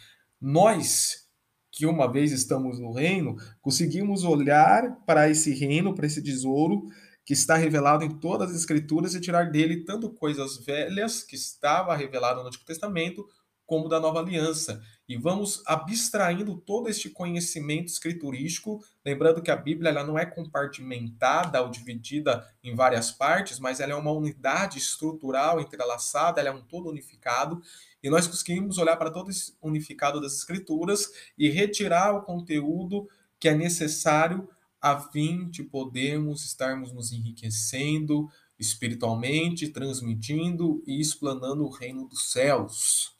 nós 0.41 1.28
que 1.71 1.85
uma 1.85 2.11
vez 2.11 2.31
estamos 2.31 2.79
no 2.79 2.91
reino, 2.91 3.35
conseguimos 3.61 4.23
olhar 4.23 4.97
para 5.05 5.29
esse 5.29 5.53
reino, 5.53 5.93
para 5.93 6.07
esse 6.07 6.23
tesouro 6.23 6.87
que 7.25 7.33
está 7.33 7.55
revelado 7.55 8.03
em 8.03 8.09
todas 8.09 8.49
as 8.49 8.57
escrituras 8.57 9.13
e 9.13 9.21
tirar 9.21 9.51
dele 9.51 9.83
tanto 9.83 10.09
coisas 10.09 10.57
velhas 10.57 11.21
que 11.21 11.35
estava 11.35 11.95
revelado 11.95 12.41
no 12.41 12.47
Antigo 12.47 12.65
Testamento, 12.65 13.23
como 13.69 13.87
da 13.87 13.99
nova 13.99 14.19
aliança. 14.19 14.81
E 15.07 15.15
vamos 15.15 15.61
abstraindo 15.67 16.57
todo 16.57 16.89
este 16.89 17.07
conhecimento 17.07 17.87
escriturístico, 17.87 18.83
lembrando 19.05 19.43
que 19.43 19.51
a 19.51 19.55
Bíblia 19.55 19.91
ela 19.91 20.03
não 20.03 20.17
é 20.17 20.25
compartimentada 20.25 21.61
ou 21.61 21.69
dividida 21.69 22.43
em 22.63 22.73
várias 22.73 23.11
partes, 23.11 23.59
mas 23.59 23.79
ela 23.79 23.93
é 23.93 23.95
uma 23.95 24.11
unidade 24.11 24.79
estrutural 24.79 25.61
entrelaçada, 25.61 26.39
ela 26.39 26.49
é 26.49 26.51
um 26.53 26.61
todo 26.61 26.89
unificado, 26.89 27.61
e 28.01 28.09
nós 28.09 28.27
conseguimos 28.27 28.77
olhar 28.77 28.97
para 28.97 29.11
todo 29.11 29.29
esse 29.29 29.55
unificado 29.61 30.21
das 30.21 30.37
escrituras 30.37 31.11
e 31.37 31.49
retirar 31.49 32.15
o 32.15 32.21
conteúdo 32.21 33.07
que 33.39 33.49
é 33.49 33.55
necessário 33.55 34.49
a 34.81 34.99
fim 34.99 35.49
de 35.49 35.63
podermos 35.63 36.45
estarmos 36.45 36.93
nos 36.93 37.11
enriquecendo 37.11 38.29
espiritualmente, 38.57 39.69
transmitindo 39.69 40.83
e 40.85 40.99
explanando 40.99 41.63
o 41.63 41.69
reino 41.69 42.07
dos 42.07 42.31
céus. 42.31 43.17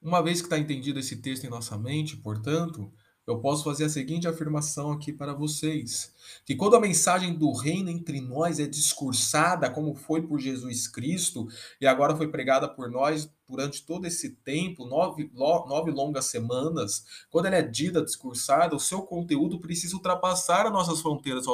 Uma 0.00 0.22
vez 0.22 0.40
que 0.40 0.46
está 0.46 0.58
entendido 0.58 1.00
esse 1.00 1.16
texto 1.16 1.44
em 1.44 1.50
nossa 1.50 1.76
mente, 1.78 2.16
portanto, 2.18 2.92
eu 3.26 3.40
posso 3.40 3.64
fazer 3.64 3.84
a 3.84 3.88
seguinte 3.88 4.28
afirmação 4.28 4.92
aqui 4.92 5.12
para 5.12 5.34
vocês: 5.34 6.14
que 6.44 6.54
quando 6.54 6.76
a 6.76 6.80
mensagem 6.80 7.34
do 7.34 7.52
reino 7.52 7.90
entre 7.90 8.20
nós 8.20 8.60
é 8.60 8.66
discursada, 8.66 9.68
como 9.68 9.94
foi 9.94 10.22
por 10.22 10.38
Jesus 10.38 10.86
Cristo, 10.86 11.48
e 11.80 11.86
agora 11.86 12.16
foi 12.16 12.28
pregada 12.28 12.68
por 12.68 12.88
nós 12.88 13.28
durante 13.48 13.84
todo 13.84 14.06
esse 14.06 14.30
tempo, 14.30 14.86
nove, 14.86 15.30
nove 15.34 15.90
longas 15.90 16.26
semanas, 16.26 17.04
quando 17.30 17.46
ela 17.46 17.56
é 17.56 17.62
dita, 17.62 18.04
discursada, 18.04 18.76
o 18.76 18.80
seu 18.80 19.02
conteúdo 19.02 19.58
precisa 19.58 19.96
ultrapassar 19.96 20.66
as 20.66 20.72
nossas 20.72 21.00
fronteiras 21.00 21.46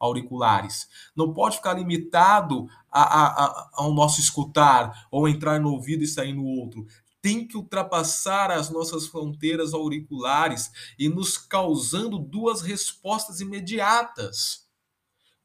auriculares. 0.00 0.88
Não 1.14 1.32
pode 1.32 1.56
ficar 1.56 1.74
limitado 1.74 2.68
a, 2.90 3.02
a, 3.02 3.44
a, 3.44 3.70
ao 3.74 3.94
nosso 3.94 4.20
escutar, 4.20 5.06
ou 5.10 5.28
entrar 5.28 5.60
no 5.60 5.72
ouvido 5.72 6.02
e 6.02 6.08
sair 6.08 6.32
no 6.32 6.44
outro 6.44 6.86
tem 7.22 7.46
que 7.46 7.56
ultrapassar 7.56 8.50
as 8.50 8.68
nossas 8.68 9.06
fronteiras 9.06 9.72
auriculares 9.72 10.70
e 10.98 11.08
nos 11.08 11.38
causando 11.38 12.18
duas 12.18 12.60
respostas 12.60 13.40
imediatas. 13.40 14.66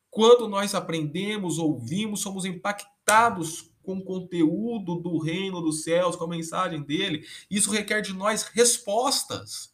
Quando 0.09 0.49
nós 0.49 0.73
aprendemos, 0.73 1.59
ouvimos, 1.59 2.21
somos 2.21 2.43
impactados 2.43 3.71
com 3.83 3.99
o 3.99 4.03
conteúdo 4.03 4.95
do 4.95 5.19
reino 5.19 5.61
dos 5.61 5.83
céus, 5.83 6.15
com 6.15 6.25
a 6.25 6.29
mensagem 6.29 6.81
dele, 6.81 7.25
isso 7.49 7.71
requer 7.71 8.01
de 8.01 8.11
nós 8.11 8.43
respostas. 8.43 9.73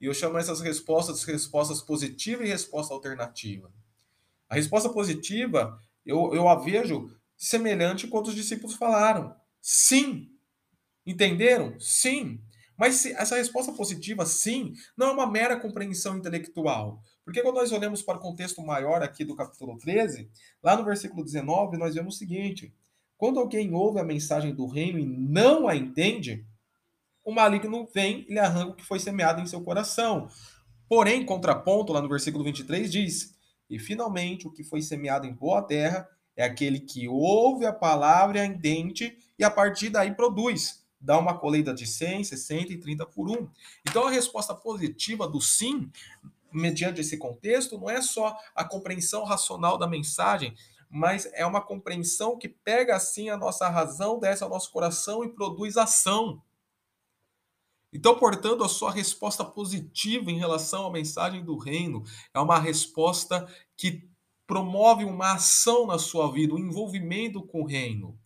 E 0.00 0.04
eu 0.04 0.14
chamo 0.14 0.36
essas 0.36 0.60
respostas 0.60 1.20
de 1.20 1.32
respostas 1.32 1.80
positivas 1.80 2.46
e 2.46 2.50
resposta 2.50 2.92
alternativa. 2.92 3.72
A 4.48 4.54
resposta 4.54 4.90
positiva, 4.90 5.80
eu, 6.04 6.34
eu 6.34 6.48
a 6.48 6.56
vejo 6.56 7.10
semelhante 7.36 8.06
com 8.06 8.20
os 8.20 8.34
discípulos 8.34 8.76
falaram. 8.76 9.34
Sim, 9.60 10.30
Entenderam? 11.06 11.78
Sim. 11.78 12.40
Mas 12.76 13.06
essa 13.06 13.36
resposta 13.36 13.72
positiva, 13.72 14.26
sim, 14.26 14.74
não 14.96 15.08
é 15.08 15.12
uma 15.12 15.30
mera 15.30 15.58
compreensão 15.58 16.18
intelectual. 16.18 17.00
Porque 17.24 17.40
quando 17.40 17.56
nós 17.56 17.72
olhamos 17.72 18.02
para 18.02 18.18
o 18.18 18.20
contexto 18.20 18.62
maior 18.62 19.02
aqui 19.02 19.24
do 19.24 19.34
capítulo 19.34 19.78
13, 19.78 20.28
lá 20.62 20.76
no 20.76 20.84
versículo 20.84 21.24
19, 21.24 21.78
nós 21.78 21.94
vemos 21.94 22.14
o 22.14 22.18
seguinte: 22.18 22.74
quando 23.16 23.40
alguém 23.40 23.72
ouve 23.72 23.98
a 23.98 24.04
mensagem 24.04 24.54
do 24.54 24.66
reino 24.66 24.98
e 24.98 25.06
não 25.06 25.66
a 25.66 25.74
entende, 25.74 26.44
o 27.24 27.32
maligno 27.32 27.88
vem 27.92 28.26
e 28.28 28.34
lhe 28.34 28.38
arranca 28.38 28.72
o 28.72 28.76
que 28.76 28.84
foi 28.84 29.00
semeado 29.00 29.40
em 29.40 29.46
seu 29.46 29.62
coração. 29.62 30.28
Porém, 30.88 31.24
contraponto, 31.24 31.92
lá 31.92 32.02
no 32.02 32.08
versículo 32.08 32.44
23 32.44 32.92
diz: 32.92 33.34
E 33.70 33.78
finalmente 33.78 34.46
o 34.46 34.52
que 34.52 34.62
foi 34.62 34.82
semeado 34.82 35.26
em 35.26 35.32
boa 35.32 35.62
terra 35.62 36.06
é 36.36 36.44
aquele 36.44 36.78
que 36.78 37.08
ouve 37.08 37.64
a 37.64 37.72
palavra 37.72 38.38
e 38.38 38.40
a 38.42 38.46
entende, 38.46 39.16
e 39.38 39.42
a 39.42 39.50
partir 39.50 39.88
daí 39.88 40.14
produz 40.14 40.85
dá 41.06 41.16
uma 41.16 41.38
colheita 41.38 41.72
de 41.72 41.86
100, 41.86 42.24
60 42.24 42.72
e 42.72 42.78
30 42.78 43.06
por 43.06 43.30
um. 43.30 43.48
Então 43.88 44.08
a 44.08 44.10
resposta 44.10 44.52
positiva 44.52 45.28
do 45.28 45.40
sim, 45.40 45.88
mediante 46.52 47.00
esse 47.00 47.16
contexto, 47.16 47.78
não 47.78 47.88
é 47.88 48.02
só 48.02 48.36
a 48.54 48.64
compreensão 48.64 49.22
racional 49.22 49.78
da 49.78 49.86
mensagem, 49.86 50.52
mas 50.90 51.30
é 51.32 51.46
uma 51.46 51.60
compreensão 51.60 52.36
que 52.36 52.48
pega 52.48 52.96
assim 52.96 53.28
a 53.28 53.36
nossa 53.36 53.68
razão, 53.68 54.18
desce 54.18 54.42
ao 54.42 54.50
nosso 54.50 54.72
coração 54.72 55.24
e 55.24 55.28
produz 55.28 55.76
ação. 55.76 56.42
Então, 57.92 58.18
portanto, 58.18 58.64
a 58.64 58.68
sua 58.68 58.90
resposta 58.90 59.44
positiva 59.44 60.28
em 60.30 60.38
relação 60.38 60.86
à 60.86 60.90
mensagem 60.90 61.44
do 61.44 61.56
reino 61.56 62.02
é 62.34 62.40
uma 62.40 62.58
resposta 62.58 63.46
que 63.76 64.08
promove 64.44 65.04
uma 65.04 65.34
ação 65.34 65.86
na 65.86 65.98
sua 65.98 66.30
vida, 66.32 66.54
um 66.54 66.58
envolvimento 66.58 67.42
com 67.42 67.62
o 67.62 67.66
reino 67.66 68.18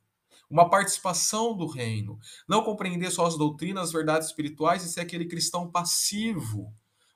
uma 0.51 0.69
participação 0.69 1.57
do 1.57 1.67
reino. 1.67 2.19
Não 2.49 2.65
compreender 2.65 3.11
só 3.11 3.25
as 3.25 3.39
doutrinas, 3.39 3.85
as 3.85 3.93
verdades 3.93 4.29
espirituais 4.29 4.85
e 4.85 4.89
ser 4.93 5.01
aquele 5.01 5.27
cristão 5.27 5.71
passivo. 5.71 6.75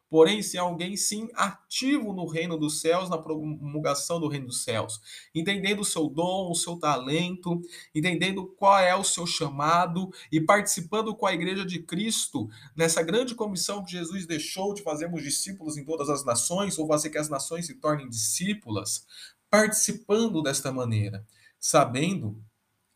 Porém, 0.08 0.42
ser 0.42 0.58
alguém 0.58 0.96
sim 0.96 1.28
ativo 1.34 2.12
no 2.12 2.24
reino 2.24 2.56
dos 2.56 2.80
céus, 2.80 3.10
na 3.10 3.18
promulgação 3.18 4.20
do 4.20 4.28
reino 4.28 4.46
dos 4.46 4.62
céus, 4.62 5.00
entendendo 5.34 5.80
o 5.80 5.84
seu 5.84 6.08
dom, 6.08 6.52
o 6.52 6.54
seu 6.54 6.76
talento, 6.76 7.60
entendendo 7.92 8.46
qual 8.56 8.78
é 8.78 8.94
o 8.94 9.02
seu 9.02 9.26
chamado 9.26 10.08
e 10.30 10.40
participando 10.40 11.16
com 11.16 11.26
a 11.26 11.34
igreja 11.34 11.66
de 11.66 11.82
Cristo 11.82 12.48
nessa 12.76 13.02
grande 13.02 13.34
comissão 13.34 13.84
que 13.84 13.90
Jesus 13.90 14.24
deixou 14.24 14.72
de 14.72 14.82
fazermos 14.82 15.20
discípulos 15.20 15.76
em 15.76 15.84
todas 15.84 16.08
as 16.08 16.24
nações, 16.24 16.78
ou 16.78 16.86
fazer 16.86 17.10
que 17.10 17.18
as 17.18 17.28
nações 17.28 17.66
se 17.66 17.74
tornem 17.74 18.08
discípulas, 18.08 19.04
participando 19.50 20.42
desta 20.42 20.70
maneira, 20.70 21.26
sabendo 21.58 22.40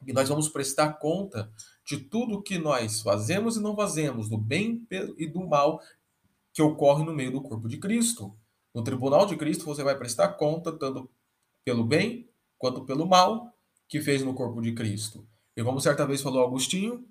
E 0.07 0.13
nós 0.13 0.29
vamos 0.29 0.49
prestar 0.49 0.95
conta 0.95 1.51
de 1.85 1.99
tudo 1.99 2.43
que 2.43 2.59
nós 2.59 3.03
fazemos 3.03 3.57
e 3.57 3.61
não 3.61 3.75
fazemos, 3.75 4.29
do 4.29 4.39
bem 4.39 4.87
e 5.17 5.27
do 5.27 5.47
mal 5.47 5.81
que 6.53 6.63
ocorre 6.63 7.05
no 7.05 7.15
meio 7.15 7.33
do 7.33 7.43
corpo 7.43 7.69
de 7.69 7.79
Cristo. 7.79 8.37
No 8.75 8.83
tribunal 8.83 9.27
de 9.27 9.37
Cristo 9.37 9.65
você 9.65 9.83
vai 9.83 9.97
prestar 9.97 10.29
conta 10.35 10.73
tanto 10.73 11.11
pelo 11.65 11.85
bem 11.85 12.29
quanto 12.57 12.85
pelo 12.85 13.07
mal 13.07 13.53
que 13.89 14.01
fez 14.01 14.23
no 14.23 14.35
corpo 14.35 14.61
de 14.61 14.73
Cristo. 14.73 15.27
E 15.57 15.63
como 15.63 15.81
certa 15.81 16.07
vez 16.07 16.23
falou 16.23 16.45
Agostinho, 16.45 17.05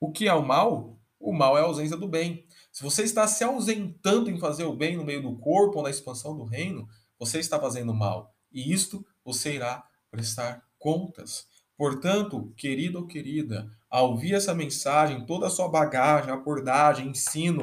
o 0.00 0.12
que 0.12 0.28
é 0.28 0.34
o 0.34 0.46
mal? 0.46 0.98
O 1.18 1.32
mal 1.32 1.58
é 1.58 1.60
a 1.60 1.64
ausência 1.64 1.96
do 1.96 2.06
bem. 2.06 2.46
Se 2.70 2.82
você 2.82 3.02
está 3.02 3.26
se 3.26 3.42
ausentando 3.42 4.30
em 4.30 4.38
fazer 4.38 4.64
o 4.64 4.76
bem 4.76 4.96
no 4.96 5.04
meio 5.04 5.22
do 5.22 5.36
corpo 5.38 5.78
ou 5.78 5.82
na 5.82 5.90
expansão 5.90 6.36
do 6.36 6.44
reino, 6.44 6.88
você 7.18 7.40
está 7.40 7.58
fazendo 7.58 7.92
mal. 7.92 8.34
E 8.52 8.72
isto 8.72 9.04
você 9.24 9.54
irá 9.54 9.84
prestar 10.10 10.64
contas. 10.78 11.46
Portanto, 11.78 12.52
querido 12.56 12.98
ou 12.98 13.06
querida, 13.06 13.70
ao 13.88 14.10
ouvir 14.10 14.34
essa 14.34 14.54
mensagem, 14.54 15.24
toda 15.24 15.46
a 15.46 15.50
sua 15.50 15.68
bagagem, 15.68 16.30
abordagem, 16.30 17.08
ensino 17.08 17.62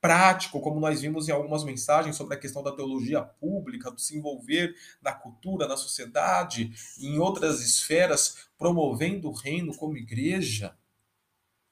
prático, 0.00 0.60
como 0.60 0.80
nós 0.80 1.02
vimos 1.02 1.28
em 1.28 1.32
algumas 1.32 1.62
mensagens 1.62 2.16
sobre 2.16 2.34
a 2.34 2.38
questão 2.40 2.62
da 2.62 2.74
teologia 2.74 3.22
pública, 3.22 3.90
do 3.90 4.00
se 4.00 4.16
envolver 4.16 4.74
na 5.02 5.12
cultura, 5.12 5.68
na 5.68 5.76
sociedade, 5.76 6.72
em 6.98 7.18
outras 7.18 7.60
esferas, 7.60 8.48
promovendo 8.58 9.28
o 9.28 9.34
reino 9.34 9.76
como 9.76 9.96
igreja, 9.96 10.74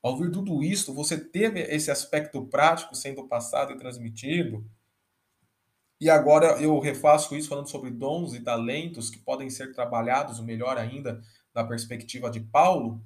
ao 0.02 0.12
ouvir 0.12 0.30
tudo 0.30 0.62
isso, 0.62 0.94
você 0.94 1.18
teve 1.18 1.60
esse 1.60 1.90
aspecto 1.90 2.46
prático 2.46 2.94
sendo 2.94 3.26
passado 3.26 3.72
e 3.72 3.76
transmitido. 3.76 4.64
E 6.00 6.08
agora 6.08 6.62
eu 6.62 6.78
refaço 6.78 7.36
isso 7.36 7.48
falando 7.48 7.68
sobre 7.68 7.90
dons 7.90 8.32
e 8.32 8.40
talentos 8.40 9.10
que 9.10 9.18
podem 9.18 9.50
ser 9.50 9.72
trabalhados, 9.72 10.38
o 10.38 10.44
melhor 10.44 10.78
ainda, 10.78 11.20
na 11.58 11.64
perspectiva 11.64 12.30
de 12.30 12.38
Paulo. 12.38 13.04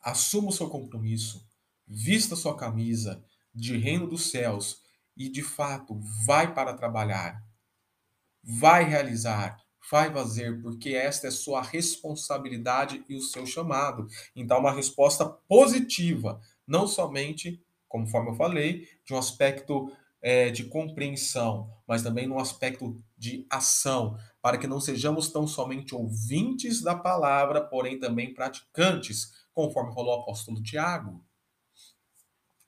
Assuma 0.00 0.48
o 0.48 0.52
seu 0.52 0.70
compromisso, 0.70 1.46
vista 1.86 2.34
sua 2.34 2.56
camisa 2.56 3.22
de 3.54 3.76
reino 3.76 4.08
dos 4.08 4.30
céus 4.30 4.80
e, 5.14 5.28
de 5.28 5.42
fato, 5.42 6.00
vai 6.24 6.54
para 6.54 6.72
trabalhar. 6.72 7.44
Vai 8.42 8.84
realizar, 8.84 9.62
vai 9.90 10.10
fazer, 10.10 10.62
porque 10.62 10.90
esta 10.94 11.26
é 11.26 11.30
sua 11.30 11.60
responsabilidade 11.60 13.04
e 13.06 13.14
o 13.14 13.20
seu 13.20 13.44
chamado. 13.44 14.06
Então, 14.34 14.60
uma 14.60 14.72
resposta 14.72 15.26
positiva, 15.26 16.40
não 16.66 16.86
somente, 16.86 17.62
conforme 17.86 18.30
eu 18.30 18.36
falei, 18.36 18.88
de 19.04 19.12
um 19.12 19.18
aspecto 19.18 19.92
é, 20.22 20.48
de 20.50 20.64
compreensão, 20.64 21.70
mas 21.86 22.02
também 22.02 22.26
no 22.26 22.38
aspecto 22.38 22.96
de 23.18 23.46
ação, 23.50 24.16
para 24.48 24.56
que 24.56 24.66
não 24.66 24.80
sejamos 24.80 25.30
tão 25.30 25.46
somente 25.46 25.94
ouvintes 25.94 26.80
da 26.80 26.94
palavra, 26.94 27.60
porém 27.60 27.98
também 27.98 28.32
praticantes, 28.32 29.30
conforme 29.52 29.92
falou 29.92 30.16
o 30.16 30.22
apóstolo 30.22 30.62
Tiago. 30.62 31.22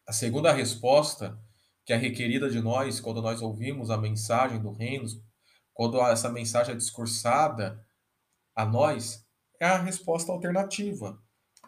A 0.07 0.13
segunda 0.13 0.53
resposta 0.53 1.43
que 1.83 1.95
é 1.95 1.97
requerida 1.97 2.51
de 2.51 2.61
nós 2.61 3.01
quando 3.01 3.23
nós 3.23 3.41
ouvimos 3.41 3.89
a 3.91 3.97
mensagem 3.97 4.61
do 4.61 4.73
reino, 4.73 5.07
quando 5.73 5.99
essa 6.03 6.29
mensagem 6.29 6.75
é 6.75 6.77
discursada 6.77 7.83
a 8.55 8.67
nós, 8.67 9.27
é 9.59 9.65
a 9.65 9.79
resposta 9.79 10.31
alternativa. 10.31 11.19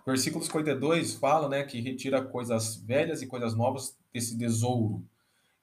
Versículo 0.04 0.44
52 0.44 1.14
fala 1.14 1.48
né, 1.48 1.64
que 1.64 1.80
retira 1.80 2.22
coisas 2.22 2.76
velhas 2.76 3.22
e 3.22 3.26
coisas 3.26 3.54
novas 3.54 3.96
desse 4.12 4.36
tesouro. 4.36 5.08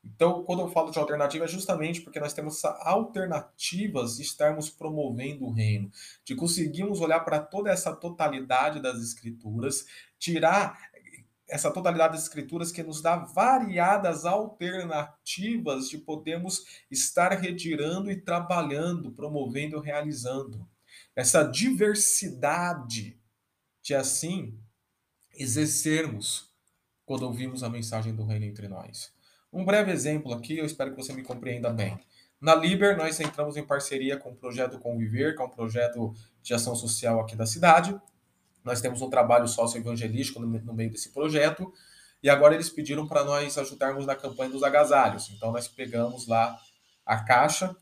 Então, 0.04 0.44
quando 0.44 0.62
eu 0.62 0.70
falo 0.70 0.92
de 0.92 1.00
alternativa, 1.00 1.46
é 1.46 1.48
justamente 1.48 2.02
porque 2.02 2.20
nós 2.20 2.34
temos 2.34 2.64
alternativas 2.64 4.16
de 4.16 4.24
estarmos 4.24 4.70
promovendo 4.70 5.46
o 5.46 5.52
reino, 5.52 5.92
de 6.24 6.36
conseguirmos 6.36 7.02
olhar 7.02 7.20
para 7.22 7.40
toda 7.40 7.70
essa 7.70 7.94
totalidade 7.94 8.82
das 8.82 9.02
escrituras, 9.02 9.86
tirar 10.18 10.80
essa 11.50 11.72
totalidade 11.72 12.14
das 12.14 12.24
escrituras 12.24 12.72
que 12.72 12.84
nos 12.84 13.02
dá 13.02 13.18
variadas 13.18 14.24
alternativas 14.24 15.90
de 15.90 15.98
podermos 15.98 16.84
estar 16.90 17.32
retirando 17.32 18.12
e 18.12 18.22
trabalhando, 18.22 19.12
promovendo, 19.12 19.80
realizando. 19.80 20.68
Essa 21.16 21.44
diversidade 21.44 23.20
de 23.82 23.96
assim 23.96 24.58
exercermos 25.34 26.50
quando 27.06 27.24
ouvimos 27.24 27.64
a 27.64 27.70
mensagem 27.70 28.16
do 28.16 28.24
reino 28.24 28.46
entre 28.46 28.68
nós. 28.68 29.12
Um 29.52 29.66
breve 29.66 29.92
exemplo 29.92 30.34
aqui, 30.34 30.58
eu 30.58 30.66
espero 30.66 30.92
que 30.92 30.98
você 30.98 31.12
me 31.12 31.24
compreenda 31.24 31.70
bem. 31.70 32.00
Na 32.40 32.56
Liber, 32.56 32.96
nós 32.96 33.20
entramos 33.20 33.58
em 33.58 33.66
parceria 33.66 34.16
com 34.16 34.32
o 34.32 34.36
projeto 34.36 34.80
Conviver, 34.80 35.36
que 35.36 35.42
é 35.42 35.46
um 35.46 35.50
projeto 35.50 36.14
de 36.42 36.54
ação 36.54 36.76
social 36.76 37.20
aqui 37.20 37.36
da 37.36 37.46
cidade, 37.46 38.00
nós 38.64 38.82
temos 38.82 39.02
um 39.02 39.10
trabalho 39.10 39.48
socioevangelístico 39.48 40.40
no, 40.40 40.48
no 40.48 40.74
meio 40.74 40.92
desse 40.92 41.12
projeto, 41.12 41.74
e 42.22 42.30
agora 42.30 42.54
eles 42.54 42.70
pediram 42.70 43.08
para 43.08 43.24
nós 43.24 43.58
ajudarmos 43.58 44.06
na 44.06 44.16
campanha 44.16 44.52
dos 44.52 44.64
agasalhos. 44.64 45.30
Então 45.32 45.52
nós 45.52 45.68
pegamos 45.68 46.28
lá 46.28 46.58
a 47.06 47.24
caixa 47.24 47.76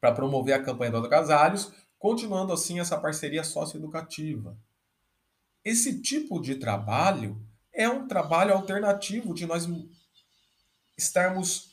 para 0.00 0.12
promover 0.12 0.54
a 0.54 0.62
campanha 0.62 0.92
dos 0.92 1.04
agasalhos, 1.04 1.72
continuando 1.98 2.52
assim 2.52 2.78
essa 2.78 2.98
parceria 2.98 3.42
socioeducativa. 3.42 4.56
Esse 5.64 6.00
tipo 6.00 6.40
de 6.40 6.54
trabalho 6.54 7.44
é 7.72 7.88
um 7.88 8.06
trabalho 8.06 8.54
alternativo 8.54 9.34
de 9.34 9.46
nós 9.46 9.66
estarmos 10.98 11.68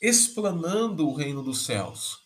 explanando 0.00 1.08
o 1.08 1.14
reino 1.14 1.42
dos 1.42 1.64
céus. 1.64 2.18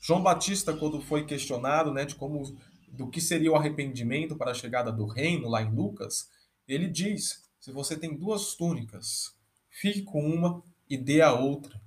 João 0.00 0.22
Batista, 0.22 0.76
quando 0.76 1.00
foi 1.00 1.24
questionado 1.24 1.92
né, 1.92 2.04
de 2.04 2.16
como 2.16 2.58
do 2.88 3.08
que 3.08 3.20
seria 3.20 3.50
o 3.50 3.56
arrependimento 3.56 4.36
para 4.36 4.50
a 4.50 4.54
chegada 4.54 4.92
do 4.92 5.06
reino, 5.06 5.48
lá 5.48 5.62
em 5.62 5.74
Lucas, 5.74 6.28
ele 6.68 6.88
diz: 6.88 7.44
se 7.58 7.72
você 7.72 7.96
tem 7.96 8.16
duas 8.16 8.54
túnicas, 8.54 9.34
fique 9.70 10.02
com 10.02 10.22
uma 10.22 10.62
e 10.88 10.96
dê 10.96 11.22
a 11.22 11.32
outra. 11.32 11.80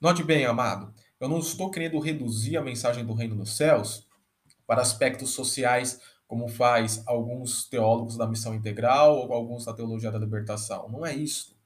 Note 0.00 0.22
bem, 0.22 0.46
amado, 0.46 0.94
eu 1.18 1.28
não 1.28 1.40
estou 1.40 1.70
querendo 1.70 1.98
reduzir 1.98 2.56
a 2.56 2.62
mensagem 2.62 3.04
do 3.04 3.12
reino 3.12 3.34
dos 3.34 3.56
céus 3.56 4.06
para 4.64 4.80
aspectos 4.80 5.30
sociais, 5.30 6.00
como 6.28 6.46
faz 6.46 7.02
alguns 7.06 7.68
teólogos 7.68 8.16
da 8.16 8.26
missão 8.26 8.54
integral 8.54 9.16
ou 9.16 9.32
alguns 9.32 9.64
da 9.64 9.74
teologia 9.74 10.12
da 10.12 10.18
libertação. 10.18 10.88
Não 10.88 11.04
é 11.04 11.14
isso. 11.14 11.57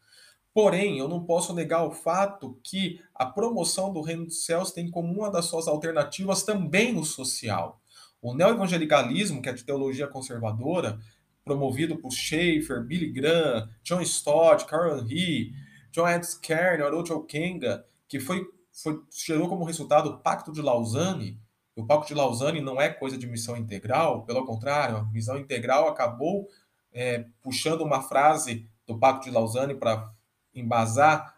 Porém, 0.54 0.98
eu 0.98 1.08
não 1.08 1.24
posso 1.24 1.54
negar 1.54 1.84
o 1.84 1.90
fato 1.90 2.58
que 2.62 3.00
a 3.14 3.24
promoção 3.24 3.92
do 3.92 4.02
reino 4.02 4.26
dos 4.26 4.44
céus 4.44 4.70
tem 4.70 4.90
como 4.90 5.12
uma 5.12 5.30
das 5.30 5.46
suas 5.46 5.66
alternativas 5.66 6.42
também 6.42 6.96
o 6.98 7.04
social. 7.04 7.80
O 8.20 8.34
neoevangelicalismo, 8.34 9.40
que 9.40 9.48
é 9.48 9.52
de 9.52 9.64
teologia 9.64 10.06
conservadora, 10.06 11.00
promovido 11.44 11.96
por 11.96 12.12
Schaeffer, 12.12 12.84
Billy 12.84 13.10
Graham, 13.10 13.68
John 13.82 14.00
Stott, 14.02 14.66
Carl 14.66 14.98
Henry, 14.98 15.52
John 15.90 16.06
Edwards 16.06 16.34
Kern, 16.34 16.82
Orocho 16.82 17.24
Kenga, 17.24 17.84
que 18.06 18.20
foi, 18.20 18.46
foi, 18.72 19.00
gerou 19.10 19.48
como 19.48 19.64
resultado 19.64 20.10
o 20.10 20.18
Pacto 20.18 20.52
de 20.52 20.62
Lausanne. 20.62 21.40
O 21.74 21.84
Pacto 21.84 22.08
de 22.08 22.14
Lausanne 22.14 22.60
não 22.60 22.80
é 22.80 22.90
coisa 22.90 23.16
de 23.16 23.26
missão 23.26 23.56
integral, 23.56 24.24
pelo 24.24 24.44
contrário, 24.44 24.98
a 24.98 25.04
missão 25.04 25.38
integral 25.38 25.88
acabou 25.88 26.46
é, 26.92 27.24
puxando 27.42 27.80
uma 27.80 28.02
frase 28.02 28.68
do 28.86 28.98
Pacto 28.98 29.24
de 29.24 29.30
Lausanne 29.30 29.74
para 29.74 30.12
embasar 30.54 31.36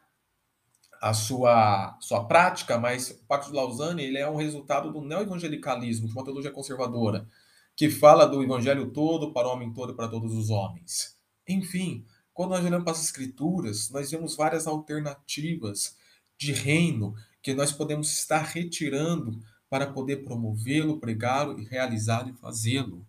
a 1.01 1.13
sua, 1.13 1.99
sua 2.01 2.25
prática, 2.25 2.79
mas 2.79 3.11
o 3.11 3.27
Pacto 3.27 3.51
de 3.51 3.57
Lausanne 3.57 4.03
ele 4.03 4.19
é 4.19 4.29
um 4.29 4.37
resultado 4.37 4.91
do 4.91 5.03
neoevangelicalismo, 5.03 6.07
de 6.07 6.13
uma 6.15 6.25
teologia 6.25 6.51
conservadora, 6.51 7.29
que 7.77 7.91
fala 7.91 8.27
do 8.27 8.43
evangelho 8.43 8.91
todo 8.91 9.33
para 9.33 9.47
o 9.49 9.53
homem 9.53 9.73
todo 9.73 9.93
e 9.93 9.97
para 9.97 10.09
todos 10.09 10.33
os 10.33 10.49
homens. 10.49 11.19
Enfim, 11.47 12.07
quando 12.33 12.51
nós 12.51 12.65
olhamos 12.65 12.85
para 12.85 12.93
as 12.93 13.05
escrituras, 13.05 13.91
nós 13.91 14.11
vemos 14.11 14.35
várias 14.35 14.67
alternativas 14.67 15.97
de 16.39 16.53
reino 16.53 17.15
que 17.43 17.53
nós 17.53 17.71
podemos 17.71 18.11
estar 18.11 18.43
retirando 18.43 19.39
para 19.69 19.93
poder 19.93 20.25
promovê-lo, 20.25 20.99
pregá-lo 20.99 21.61
e 21.61 21.65
realizá-lo 21.65 22.31
e 22.31 22.35
fazê-lo. 22.35 23.07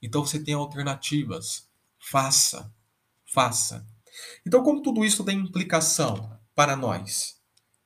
Então 0.00 0.24
você 0.24 0.42
tem 0.42 0.54
alternativas. 0.54 1.68
Faça, 1.98 2.72
faça. 3.26 3.86
Então, 4.46 4.62
como 4.62 4.82
tudo 4.82 5.04
isso 5.04 5.24
tem 5.24 5.38
implicação? 5.38 6.40
para 6.60 6.76
nós? 6.76 7.40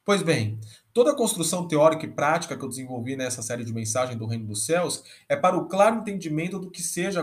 Pois 0.05 0.21
bem, 0.21 0.59
toda 0.93 1.13
a 1.13 1.17
construção 1.17 1.69
teórica 1.69 2.05
e 2.05 2.11
prática 2.11 2.57
que 2.57 2.65
eu 2.65 2.69
desenvolvi 2.69 3.15
nessa 3.15 3.41
série 3.41 3.65
de 3.65 3.73
mensagens 3.73 4.19
do 4.19 4.27
Reino 4.27 4.49
dos 4.49 4.67
Céus 4.67 5.05
é 5.29 5.37
para 5.37 5.57
o 5.57 5.69
claro 5.69 6.01
entendimento 6.01 6.59
do 6.59 6.73
que 6.73 6.83
seja 6.83 7.23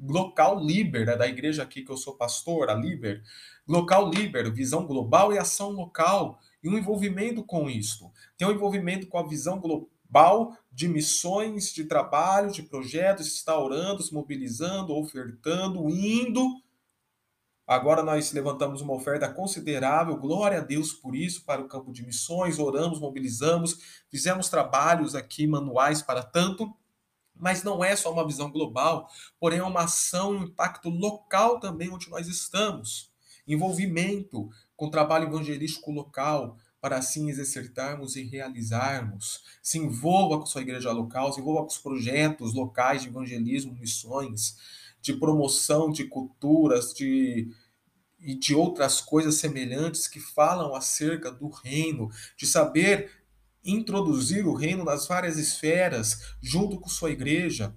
local 0.00 0.64
liber, 0.64 1.06
né, 1.06 1.16
da 1.16 1.26
igreja 1.26 1.64
aqui 1.64 1.82
que 1.82 1.90
eu 1.90 1.96
sou 1.96 2.14
pastor, 2.14 2.70
a 2.70 2.74
liber, 2.74 3.20
local 3.66 4.08
liber, 4.08 4.52
visão 4.52 4.86
global 4.86 5.32
e 5.32 5.38
ação 5.38 5.72
local, 5.72 6.38
e 6.62 6.68
um 6.68 6.78
envolvimento 6.78 7.42
com 7.42 7.68
isto. 7.68 8.08
Tem 8.38 8.46
um 8.46 8.52
envolvimento 8.52 9.08
com 9.08 9.18
a 9.18 9.26
visão 9.26 9.58
global 9.58 10.56
de 10.70 10.86
missões, 10.86 11.72
de 11.72 11.82
trabalho, 11.82 12.52
de 12.52 12.62
projetos, 12.62 13.26
está 13.26 13.58
orando, 13.58 14.04
se 14.04 14.14
mobilizando, 14.14 14.94
ofertando, 14.94 15.90
indo 15.90 16.62
Agora 17.66 18.02
nós 18.02 18.32
levantamos 18.32 18.80
uma 18.80 18.92
oferta 18.94 19.28
considerável, 19.32 20.16
glória 20.16 20.58
a 20.58 20.62
Deus 20.62 20.92
por 20.92 21.14
isso, 21.14 21.44
para 21.44 21.60
o 21.62 21.68
campo 21.68 21.92
de 21.92 22.04
missões, 22.04 22.58
oramos, 22.58 22.98
mobilizamos, 22.98 23.78
fizemos 24.10 24.48
trabalhos 24.48 25.14
aqui 25.14 25.46
manuais 25.46 26.02
para 26.02 26.22
tanto, 26.22 26.74
Mas 27.34 27.62
não 27.62 27.82
é 27.82 27.96
só 27.96 28.12
uma 28.12 28.26
visão 28.26 28.50
global, 28.50 29.08
porém 29.40 29.58
é 29.58 29.64
uma 29.64 29.84
ação, 29.84 30.32
um 30.32 30.44
impacto 30.44 30.88
local 30.88 31.58
também 31.58 31.90
onde 31.90 32.08
nós 32.10 32.28
estamos. 32.28 33.10
Envolvimento 33.46 34.48
com 34.76 34.90
trabalho 34.90 35.26
evangelístico 35.28 35.90
local, 35.90 36.56
para 36.80 36.98
assim 36.98 37.30
exercitarmos 37.30 38.16
e 38.16 38.24
realizarmos. 38.24 39.42
Se 39.62 39.78
envolva 39.78 40.38
com 40.38 40.46
sua 40.46 40.62
igreja 40.62 40.90
local, 40.90 41.32
se 41.32 41.40
envolva 41.40 41.60
com 41.62 41.68
os 41.68 41.78
projetos 41.78 42.54
locais 42.54 43.02
de 43.02 43.08
evangelismo, 43.08 43.72
missões, 43.74 44.56
de 45.02 45.12
promoção 45.14 45.90
de 45.90 46.04
culturas, 46.04 46.94
de 46.94 47.48
e 48.22 48.36
de 48.36 48.54
outras 48.54 49.00
coisas 49.00 49.34
semelhantes 49.34 50.06
que 50.06 50.20
falam 50.20 50.76
acerca 50.76 51.30
do 51.30 51.48
reino, 51.48 52.08
de 52.36 52.46
saber 52.46 53.10
introduzir 53.64 54.46
o 54.46 54.54
reino 54.54 54.84
nas 54.84 55.06
várias 55.08 55.36
esferas, 55.36 56.34
junto 56.40 56.78
com 56.78 56.88
sua 56.88 57.10
igreja. 57.10 57.74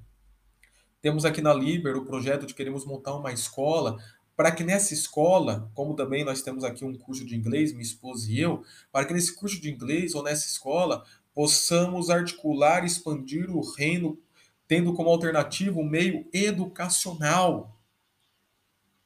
Temos 1.01 1.25
aqui 1.25 1.41
na 1.41 1.53
Liber 1.53 1.97
o 1.97 2.05
projeto 2.05 2.45
de 2.45 2.53
queremos 2.53 2.85
montar 2.85 3.15
uma 3.15 3.31
escola, 3.31 3.97
para 4.35 4.51
que 4.51 4.63
nessa 4.63 4.93
escola, 4.93 5.71
como 5.73 5.95
também 5.95 6.23
nós 6.23 6.41
temos 6.41 6.63
aqui 6.63 6.83
um 6.85 6.95
curso 6.95 7.25
de 7.25 7.35
inglês, 7.35 7.71
minha 7.71 7.83
esposa 7.83 8.29
e 8.29 8.39
eu, 8.39 8.63
para 8.91 9.05
que 9.05 9.13
nesse 9.13 9.33
curso 9.33 9.59
de 9.59 9.71
inglês 9.71 10.13
ou 10.13 10.21
nessa 10.21 10.45
escola 10.45 11.03
possamos 11.33 12.09
articular 12.09 12.83
e 12.83 12.87
expandir 12.87 13.49
o 13.49 13.61
reino, 13.61 14.19
tendo 14.67 14.93
como 14.93 15.09
alternativa 15.09 15.79
o 15.79 15.85
meio 15.85 16.27
educacional 16.33 17.75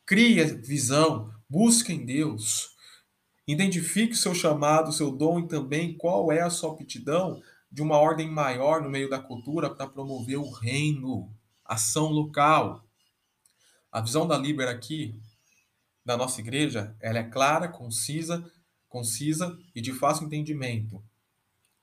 Crie 0.10 0.44
visão, 0.44 1.32
busque 1.48 1.94
em 1.94 2.04
Deus. 2.04 2.76
Identifique 3.48 4.14
o 4.14 4.18
seu 4.18 4.34
chamado, 4.34 4.90
o 4.90 4.92
seu 4.92 5.12
dom 5.12 5.42
e 5.42 5.48
também 5.48 5.96
qual 5.96 6.32
é 6.32 6.42
a 6.42 6.50
sua 6.50 6.74
aptidão 6.74 7.40
de 7.72 7.84
uma 7.84 7.96
ordem 8.00 8.28
maior 8.28 8.82
no 8.82 8.90
meio 8.90 9.08
da 9.08 9.20
cultura 9.20 9.70
para 9.70 9.86
promover 9.86 10.40
o 10.40 10.50
reino, 10.50 11.32
ação 11.64 12.08
local. 12.08 12.84
A 13.92 14.02
visão 14.02 14.28
da 14.28 14.36
Liber 14.36 14.68
aqui, 14.68 15.16
da 16.04 16.18
nossa 16.18 16.42
igreja, 16.42 16.96
ela 17.00 17.20
é 17.20 17.24
clara, 17.30 17.68
concisa, 17.68 18.44
concisa 18.88 19.60
e 19.76 19.80
de 19.80 19.94
fácil 19.94 20.26
entendimento. 20.26 21.04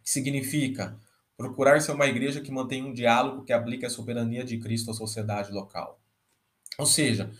Significa 0.02 0.98
procurar 1.37 1.81
ser 1.81 1.92
uma 1.92 2.07
igreja 2.07 2.40
que 2.40 2.51
mantém 2.51 2.85
um 2.85 2.92
diálogo 2.92 3.44
que 3.44 3.53
aplique 3.53 3.85
a 3.85 3.90
soberania 3.90 4.44
de 4.44 4.59
Cristo 4.59 4.90
à 4.90 4.94
sociedade 4.94 5.53
local. 5.53 6.01
Ou 6.79 6.87
seja, 6.87 7.31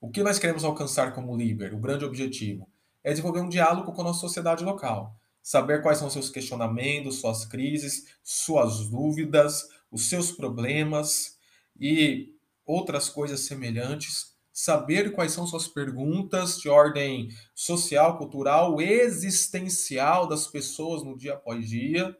o 0.00 0.10
que 0.10 0.22
nós 0.22 0.38
queremos 0.38 0.64
alcançar 0.64 1.14
como 1.14 1.36
líder, 1.36 1.74
o 1.74 1.78
grande 1.78 2.04
objetivo, 2.04 2.68
é 3.02 3.10
desenvolver 3.10 3.40
um 3.40 3.48
diálogo 3.48 3.92
com 3.92 4.00
a 4.02 4.04
nossa 4.04 4.20
sociedade 4.20 4.64
local, 4.64 5.16
saber 5.42 5.80
quais 5.80 5.98
são 5.98 6.10
seus 6.10 6.28
questionamentos, 6.28 7.20
suas 7.20 7.44
crises, 7.44 8.04
suas 8.22 8.88
dúvidas, 8.88 9.68
os 9.90 10.08
seus 10.08 10.32
problemas 10.32 11.38
e 11.78 12.34
outras 12.64 13.08
coisas 13.08 13.40
semelhantes, 13.40 14.34
saber 14.52 15.12
quais 15.12 15.32
são 15.32 15.46
suas 15.46 15.68
perguntas 15.68 16.58
de 16.58 16.68
ordem 16.68 17.28
social, 17.54 18.18
cultural, 18.18 18.80
existencial 18.80 20.26
das 20.26 20.46
pessoas 20.46 21.04
no 21.04 21.16
dia 21.16 21.34
após 21.34 21.68
dia, 21.68 22.16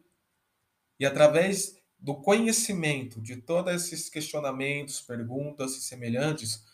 e 0.98 1.04
através 1.04 1.76
do 1.98 2.14
conhecimento 2.14 3.20
de 3.20 3.36
todos 3.36 3.72
esses 3.72 4.08
questionamentos, 4.08 5.00
perguntas 5.00 5.76
e 5.76 5.82
semelhantes, 5.82 6.64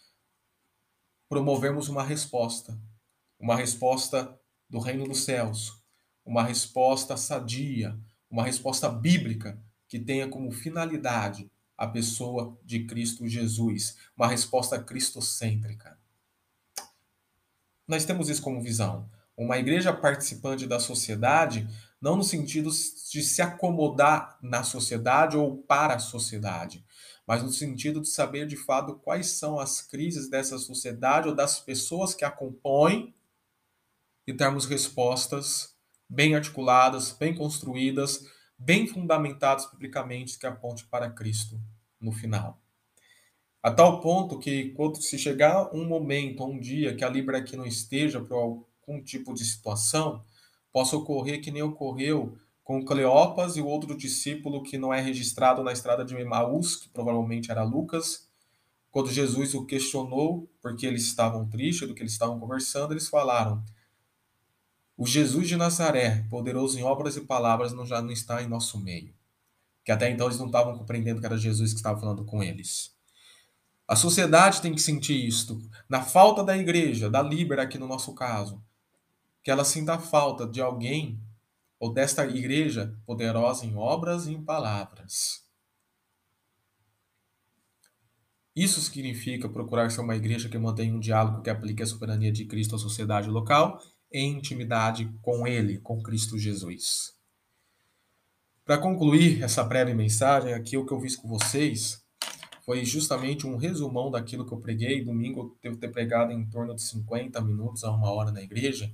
promovermos 1.29 1.89
uma 1.89 2.03
resposta, 2.03 2.79
uma 3.39 3.57
resposta 3.57 4.39
do 4.69 4.79
reino 4.79 5.07
dos 5.07 5.25
céus, 5.25 5.83
uma 6.25 6.43
resposta 6.43 7.17
sadia, 7.17 7.99
uma 8.31 8.45
resposta 8.45 8.89
bíblica 8.89 9.61
que 9.89 9.99
tenha 9.99 10.29
como 10.29 10.51
finalidade 10.51 11.51
a 11.77 11.87
pessoa 11.87 12.59
de 12.65 12.85
Cristo 12.85 13.27
Jesus, 13.27 13.97
uma 14.17 14.29
resposta 14.29 14.83
cristocêntrica. 14.83 15.99
Nós 17.87 18.05
temos 18.05 18.29
isso 18.29 18.43
como 18.43 18.63
visão. 18.63 19.11
Uma 19.37 19.59
igreja 19.59 19.93
participante 19.93 20.67
da 20.67 20.79
sociedade, 20.79 21.69
não 22.03 22.17
no 22.17 22.25
sentido 22.25 22.69
de 22.69 23.23
se 23.23 23.41
acomodar 23.41 24.37
na 24.43 24.65
sociedade 24.65 25.37
ou 25.37 25.57
para 25.59 25.95
a 25.95 26.01
sociedade, 26.01 26.85
mas 27.25 27.45
no 27.45 27.53
sentido 27.53 28.01
de 28.01 28.09
saber 28.09 28.45
de 28.45 28.57
fato 28.57 28.97
quais 28.97 29.29
são 29.29 29.61
as 29.61 29.81
crises 29.81 30.29
dessa 30.29 30.59
sociedade 30.59 31.29
ou 31.29 31.35
das 31.35 31.61
pessoas 31.61 32.13
que 32.13 32.25
a 32.25 32.31
compõem 32.31 33.15
e 34.27 34.35
termos 34.35 34.67
respostas 34.67 35.77
bem 36.09 36.35
articuladas, 36.35 37.13
bem 37.13 37.35
construídas, 37.37 38.27
bem 38.59 38.87
fundamentadas 38.87 39.71
biblicamente 39.71 40.39
que 40.39 40.47
aponte 40.47 40.85
para 40.87 41.09
Cristo 41.09 41.61
no 42.01 42.11
final. 42.11 42.61
A 43.63 43.71
tal 43.71 44.01
ponto 44.01 44.41
que, 44.41 44.71
quando 44.71 45.01
se 45.01 45.17
chegar 45.17 45.73
um 45.73 45.87
momento, 45.87 46.45
um 46.45 46.59
dia 46.59 46.97
que 46.97 47.05
a 47.05 47.09
Libra 47.09 47.39
aqui 47.39 47.57
não 47.57 47.65
esteja 47.65 48.21
por 48.21 48.35
algum 48.35 49.01
tipo 49.03 49.33
de 49.33 49.45
situação, 49.45 50.25
possa 50.73 50.97
ocorrer 50.97 51.41
que 51.41 51.51
nem 51.51 51.63
ocorreu 51.63 52.39
com 52.65 52.85
Cleopas 52.85 53.57
e 53.57 53.61
o 53.61 53.67
outro 53.67 53.97
discípulo 53.97 54.63
que 54.63 54.79
não 54.79 54.95
é 54.95 55.01
registrado 55.01 55.63
na 55.63 55.73
estrada 55.73 56.05
de 56.05 56.15
Emaús, 56.15 56.77
que 56.77 56.89
provavelmente 56.89 57.51
era 57.51 57.63
Lucas. 57.63 58.29
Quando 58.91 59.11
Jesus 59.11 59.55
o 59.55 59.67
questionou 59.67 60.49
porque 60.61 60.87
eles 60.87 61.03
estavam 61.05 61.49
tristes 61.49 61.89
do 61.89 61.95
que 61.95 62.03
eles 62.03 62.13
estavam 62.13 62.39
conversando, 62.39 62.93
eles 62.93 63.09
falaram: 63.09 63.65
O 64.97 65.07
Jesus 65.07 65.49
de 65.49 65.57
Nazaré, 65.57 66.25
poderoso 66.31 66.79
em 66.79 66.83
obras 66.83 67.17
e 67.17 67.23
palavras, 67.23 67.73
não 67.73 67.85
já 67.85 68.01
não 68.01 68.11
está 68.11 68.43
em 68.43 68.49
nosso 68.49 68.79
meio. 68.79 69.15
Que 69.85 69.91
até 69.91 70.09
então 70.09 70.27
eles 70.27 70.39
não 70.39 70.47
estavam 70.47 70.79
compreendendo 70.79 71.21
que 71.21 71.27
era 71.27 71.37
Jesus 71.37 71.73
que 71.73 71.79
estava 71.79 71.99
falando 71.99 72.25
com 72.25 72.43
eles. 72.43 72.95
A 73.89 73.97
sociedade 73.97 74.63
tem 74.63 74.75
que 74.75 74.81
sentir 74.81 75.27
isto. 75.27 75.61
Na 75.89 76.03
falta 76.03 76.45
da 76.45 76.57
igreja, 76.57 77.11
da 77.11 77.21
Libera 77.21 77.63
aqui 77.63 77.79
no 77.79 77.89
nosso 77.89 78.15
caso, 78.15 78.63
que 79.43 79.51
ela 79.51 79.65
sinta 79.65 79.99
falta 79.99 80.47
de 80.47 80.61
alguém 80.61 81.21
ou 81.79 81.93
desta 81.93 82.25
igreja 82.25 82.97
poderosa 83.05 83.67
em 83.67 83.75
obras 83.75 84.27
e 84.27 84.33
em 84.33 84.45
palavras. 84.45 85.43
Isso 88.55 88.81
significa 88.81 89.49
procurar 89.49 89.91
ser 89.91 90.03
uma 90.03 90.15
igreja 90.15 90.49
que 90.49 90.59
mantenha 90.59 90.95
um 90.95 91.01
diálogo 91.01 91.43
que 91.43 91.51
aplique 91.51 91.83
a 91.83 91.87
soberania 91.87 92.31
de 92.31 92.45
Cristo 92.45 92.77
à 92.77 92.79
sociedade 92.79 93.29
local 93.31 93.81
em 94.13 94.37
intimidade 94.37 95.11
com 95.23 95.47
Ele, 95.47 95.79
com 95.79 96.03
Cristo 96.03 96.39
Jesus. 96.39 97.15
Para 98.65 98.79
concluir 98.79 99.43
essa 99.43 99.65
breve 99.65 99.95
mensagem, 99.95 100.53
aqui 100.53 100.77
o 100.77 100.85
que 100.85 100.93
eu 100.93 101.01
fiz 101.01 101.17
com 101.17 101.27
vocês 101.27 102.03
foi 102.65 102.85
justamente 102.85 103.47
um 103.47 103.57
resumão 103.57 104.11
daquilo 104.11 104.47
que 104.47 104.53
eu 104.53 104.61
preguei. 104.61 105.05
Domingo 105.05 105.41
eu 105.41 105.59
devo 105.63 105.77
ter 105.79 105.89
pregado 105.89 106.31
em 106.31 106.49
torno 106.49 106.75
de 106.75 106.83
50 106.83 107.41
minutos 107.41 107.83
a 107.83 107.91
uma 107.91 108.13
hora 108.13 108.31
na 108.31 108.43
igreja. 108.43 108.93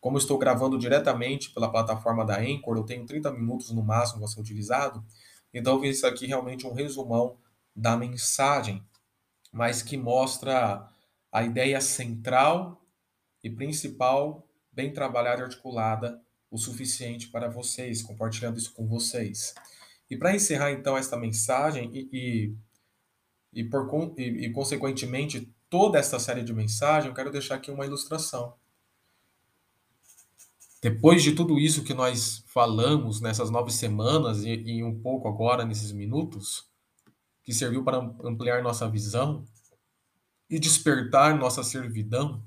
Como 0.00 0.16
eu 0.16 0.20
estou 0.20 0.38
gravando 0.38 0.78
diretamente 0.78 1.50
pela 1.50 1.70
plataforma 1.70 2.24
da 2.24 2.38
Anchor, 2.40 2.76
eu 2.76 2.84
tenho 2.84 3.04
30 3.04 3.32
minutos 3.32 3.70
no 3.70 3.82
máximo 3.82 4.20
para 4.20 4.28
ser 4.28 4.40
utilizado. 4.40 5.04
Então, 5.52 5.84
isso 5.84 6.06
aqui 6.06 6.26
realmente 6.26 6.66
um 6.66 6.72
resumão 6.72 7.36
da 7.74 7.96
mensagem, 7.96 8.84
mas 9.52 9.82
que 9.82 9.96
mostra 9.96 10.88
a 11.32 11.42
ideia 11.42 11.80
central 11.80 12.84
e 13.42 13.50
principal, 13.50 14.46
bem 14.72 14.92
trabalhada 14.92 15.40
e 15.40 15.44
articulada, 15.44 16.20
o 16.50 16.58
suficiente 16.58 17.28
para 17.28 17.48
vocês, 17.48 18.02
compartilhando 18.02 18.58
isso 18.58 18.72
com 18.72 18.86
vocês. 18.86 19.54
E 20.10 20.16
para 20.16 20.34
encerrar, 20.34 20.72
então, 20.72 20.96
esta 20.96 21.16
mensagem 21.16 21.90
e, 21.92 22.08
e, 22.12 22.56
e, 23.52 23.64
por, 23.64 24.14
e, 24.18 24.46
e, 24.46 24.52
consequentemente, 24.52 25.52
toda 25.68 25.98
esta 25.98 26.18
série 26.18 26.42
de 26.42 26.54
mensagens, 26.54 27.06
eu 27.06 27.14
quero 27.14 27.30
deixar 27.30 27.56
aqui 27.56 27.70
uma 27.70 27.84
ilustração. 27.84 28.57
Depois 30.80 31.22
de 31.22 31.32
tudo 31.32 31.58
isso 31.58 31.82
que 31.82 31.92
nós 31.92 32.44
falamos 32.46 33.20
nessas 33.20 33.50
nove 33.50 33.72
semanas 33.72 34.44
e, 34.44 34.50
e 34.50 34.84
um 34.84 35.00
pouco 35.00 35.26
agora 35.28 35.64
nesses 35.64 35.90
minutos, 35.90 36.68
que 37.42 37.52
serviu 37.52 37.82
para 37.82 37.98
ampliar 38.22 38.62
nossa 38.62 38.88
visão 38.88 39.44
e 40.48 40.58
despertar 40.58 41.36
nossa 41.36 41.64
servidão, 41.64 42.42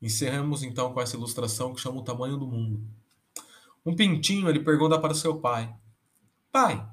encerramos 0.00 0.62
então 0.62 0.92
com 0.92 1.00
essa 1.00 1.16
ilustração 1.16 1.74
que 1.74 1.80
chama 1.80 2.00
o 2.00 2.04
tamanho 2.04 2.36
do 2.36 2.46
mundo. 2.46 2.82
Um 3.84 3.94
pintinho 3.94 4.48
ele 4.48 4.60
pergunta 4.60 4.98
para 4.98 5.14
seu 5.14 5.38
pai: 5.38 5.74
Pai, 6.50 6.86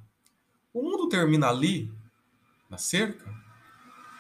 o 0.74 0.82
mundo 0.82 1.08
termina 1.08 1.48
ali, 1.48 1.94
na 2.70 2.78
cerca? 2.78 3.34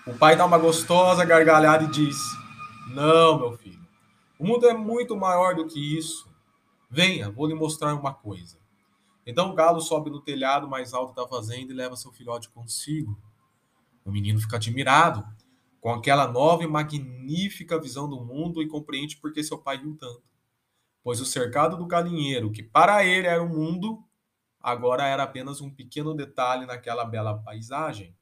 O 0.07 0.13
pai 0.13 0.35
dá 0.35 0.45
uma 0.45 0.57
gostosa 0.57 1.25
gargalhada 1.25 1.83
e 1.83 1.91
diz: 1.91 2.17
Não, 2.93 3.37
meu 3.37 3.57
filho. 3.57 3.81
O 4.41 4.43
mundo 4.43 4.67
é 4.67 4.73
muito 4.73 5.15
maior 5.15 5.54
do 5.54 5.67
que 5.67 5.80
isso. 5.95 6.27
Venha, 6.89 7.30
vou 7.30 7.45
lhe 7.45 7.54
mostrar 7.54 7.93
uma 7.93 8.12
coisa. 8.12 8.58
Então 9.23 9.51
o 9.51 9.54
galo 9.54 9.80
sobe 9.80 10.10
no 10.10 10.19
telhado 10.19 10.67
mais 10.67 10.95
alto 10.95 11.13
da 11.13 11.27
fazenda 11.27 11.71
e 11.71 11.75
leva 11.75 11.95
seu 11.95 12.12
filhote 12.12 12.49
consigo. 12.49 13.15
O 14.04 14.12
menino 14.12 14.39
fica 14.39 14.56
admirado 14.56 15.23
com 15.80 15.93
aquela 15.93 16.27
nova 16.27 16.63
e 16.63 16.67
magnífica 16.67 17.80
visão 17.80 18.10
do 18.10 18.19
mundo 18.19 18.63
e 18.63 18.67
compreende 18.67 19.15
por 19.17 19.32
que 19.32 19.43
seu 19.43 19.60
pai 19.60 19.77
riu 19.77 19.95
tanto. 19.95 20.23
Pois 21.04 21.21
o 21.21 21.25
cercado 21.25 21.77
do 21.77 21.86
galinheiro, 21.86 22.51
que 22.51 22.63
para 22.63 23.06
ele 23.06 23.27
era 23.27 23.43
o 23.43 23.47
mundo, 23.47 24.04
agora 24.60 25.06
era 25.06 25.21
apenas 25.21 25.62
um 25.62 25.69
pequeno 25.69 26.15
detalhe 26.15 26.65
naquela 26.65 27.06
bela 27.06 27.38
paisagem. 27.38 28.17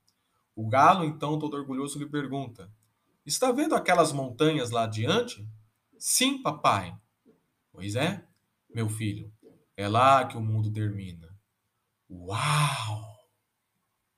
O 0.54 0.68
galo, 0.68 1.06
então, 1.06 1.40
todo 1.40 1.56
orgulhoso, 1.56 1.98
lhe 1.98 2.06
pergunta: 2.06 2.70
Está 3.26 3.54
vendo 3.54 3.74
aquelas 3.74 4.12
montanhas 4.12 4.70
lá 4.70 4.84
adiante? 4.84 5.48
Sim, 6.00 6.42
papai. 6.42 6.98
Pois 7.72 7.96
é, 7.96 8.26
meu 8.74 8.90
filho, 8.90 9.32
é 9.76 9.88
lá 9.88 10.26
que 10.26 10.38
o 10.38 10.42
mundo 10.42 10.72
termina. 10.72 11.28
Uau! 12.10 13.20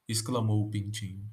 exclamou 0.08 0.66
o 0.66 0.70
pintinho. 0.70 1.26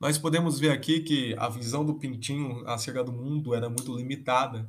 Nós 0.00 0.18
podemos 0.18 0.58
ver 0.58 0.70
aqui 0.70 1.00
que 1.00 1.34
a 1.38 1.48
visão 1.48 1.84
do 1.84 1.98
pintinho 1.98 2.66
acerca 2.66 3.04
do 3.04 3.12
mundo 3.12 3.54
era 3.54 3.68
muito 3.68 3.94
limitada. 3.94 4.68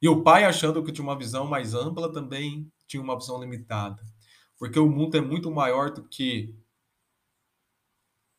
E 0.00 0.08
o 0.08 0.22
pai, 0.22 0.44
achando 0.44 0.82
que 0.82 0.92
tinha 0.92 1.04
uma 1.04 1.18
visão 1.18 1.46
mais 1.46 1.74
ampla, 1.74 2.12
também 2.12 2.70
tinha 2.86 3.02
uma 3.02 3.18
visão 3.18 3.40
limitada. 3.40 4.02
Porque 4.58 4.78
o 4.78 4.88
mundo 4.88 5.16
é 5.16 5.20
muito 5.20 5.50
maior 5.50 5.90
do 5.90 6.08
que 6.08 6.54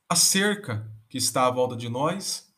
a 0.10 0.16
cerca 0.16 0.92
que 1.10 1.18
está 1.18 1.48
à 1.48 1.52
volta 1.52 1.76
de 1.76 1.90
nós, 1.90 2.51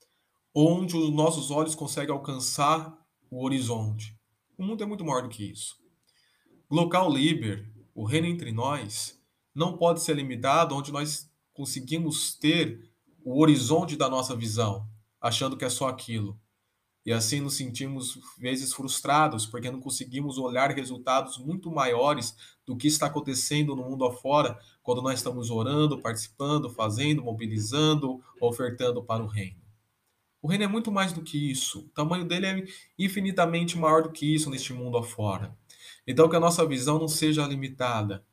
onde 0.53 0.95
os 0.95 1.09
nossos 1.11 1.49
olhos 1.49 1.73
conseguem 1.73 2.13
alcançar 2.13 2.95
o 3.29 3.43
horizonte. 3.43 4.15
O 4.57 4.63
mundo 4.63 4.83
é 4.83 4.85
muito 4.85 5.03
maior 5.03 5.23
do 5.23 5.29
que 5.29 5.43
isso. 5.43 5.75
Local 6.69 7.11
liber, 7.11 7.71
o 7.95 8.05
reino 8.05 8.27
entre 8.27 8.51
nós, 8.51 9.19
não 9.53 9.77
pode 9.77 10.01
ser 10.01 10.15
limitado 10.15 10.75
onde 10.75 10.91
nós 10.91 11.29
conseguimos 11.53 12.35
ter 12.35 12.91
o 13.23 13.39
horizonte 13.41 13.95
da 13.95 14.09
nossa 14.09 14.35
visão, 14.35 14.87
achando 15.19 15.57
que 15.57 15.65
é 15.65 15.69
só 15.69 15.87
aquilo. 15.87 16.39
E 17.05 17.11
assim 17.11 17.41
nos 17.41 17.55
sentimos 17.55 18.17
vezes 18.37 18.73
frustrados, 18.73 19.45
porque 19.45 19.69
não 19.69 19.81
conseguimos 19.81 20.37
olhar 20.37 20.69
resultados 20.71 21.37
muito 21.37 21.69
maiores 21.69 22.35
do 22.65 22.77
que 22.77 22.87
está 22.87 23.07
acontecendo 23.07 23.75
no 23.75 23.83
mundo 23.83 24.05
afora, 24.05 24.57
quando 24.81 25.01
nós 25.01 25.15
estamos 25.15 25.49
orando, 25.49 26.01
participando, 26.01 26.69
fazendo, 26.69 27.23
mobilizando, 27.23 28.23
ofertando 28.39 29.03
para 29.03 29.23
o 29.23 29.27
reino. 29.27 29.62
O 30.43 30.47
reino 30.49 30.65
é 30.65 30.67
muito 30.67 30.91
mais 30.91 31.13
do 31.13 31.23
que 31.23 31.49
isso. 31.49 31.79
O 31.79 31.89
tamanho 31.91 32.25
dele 32.25 32.45
é 32.45 32.65
infinitamente 32.99 33.77
maior 33.77 34.03
do 34.03 34.11
que 34.11 34.35
isso 34.35 34.49
neste 34.49 34.73
mundo 34.73 34.97
afora. 34.97 35.57
Então 36.05 36.27
que 36.27 36.35
a 36.35 36.39
nossa 36.39 36.67
visão 36.67 36.99
não 36.99 37.07
seja 37.07 37.47
limitada, 37.47 38.25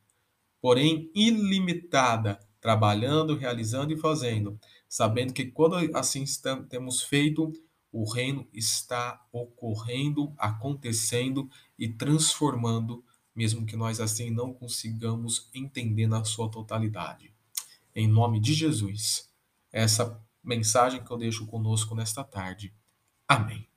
porém 0.60 1.08
ilimitada, 1.14 2.40
trabalhando, 2.60 3.36
realizando 3.36 3.92
e 3.92 3.96
fazendo, 3.96 4.58
sabendo 4.88 5.32
que 5.32 5.46
quando 5.46 5.76
assim 5.96 6.24
temos 6.68 7.00
feito, 7.00 7.52
o 7.92 8.02
reino 8.02 8.44
está 8.52 9.24
ocorrendo, 9.32 10.34
acontecendo 10.36 11.48
e 11.78 11.88
transformando, 11.88 13.04
mesmo 13.32 13.64
que 13.64 13.76
nós 13.76 14.00
assim 14.00 14.32
não 14.32 14.52
consigamos 14.52 15.48
entender 15.54 16.08
na 16.08 16.24
sua 16.24 16.50
totalidade. 16.50 17.32
Em 17.94 18.08
nome 18.08 18.40
de 18.40 18.52
Jesus, 18.52 19.30
essa 19.70 20.20
mensagem 20.42 21.02
que 21.04 21.10
eu 21.10 21.18
deixo 21.18 21.46
conosco 21.46 21.94
nesta 21.94 22.24
tarde. 22.24 22.74
Amém. 23.28 23.69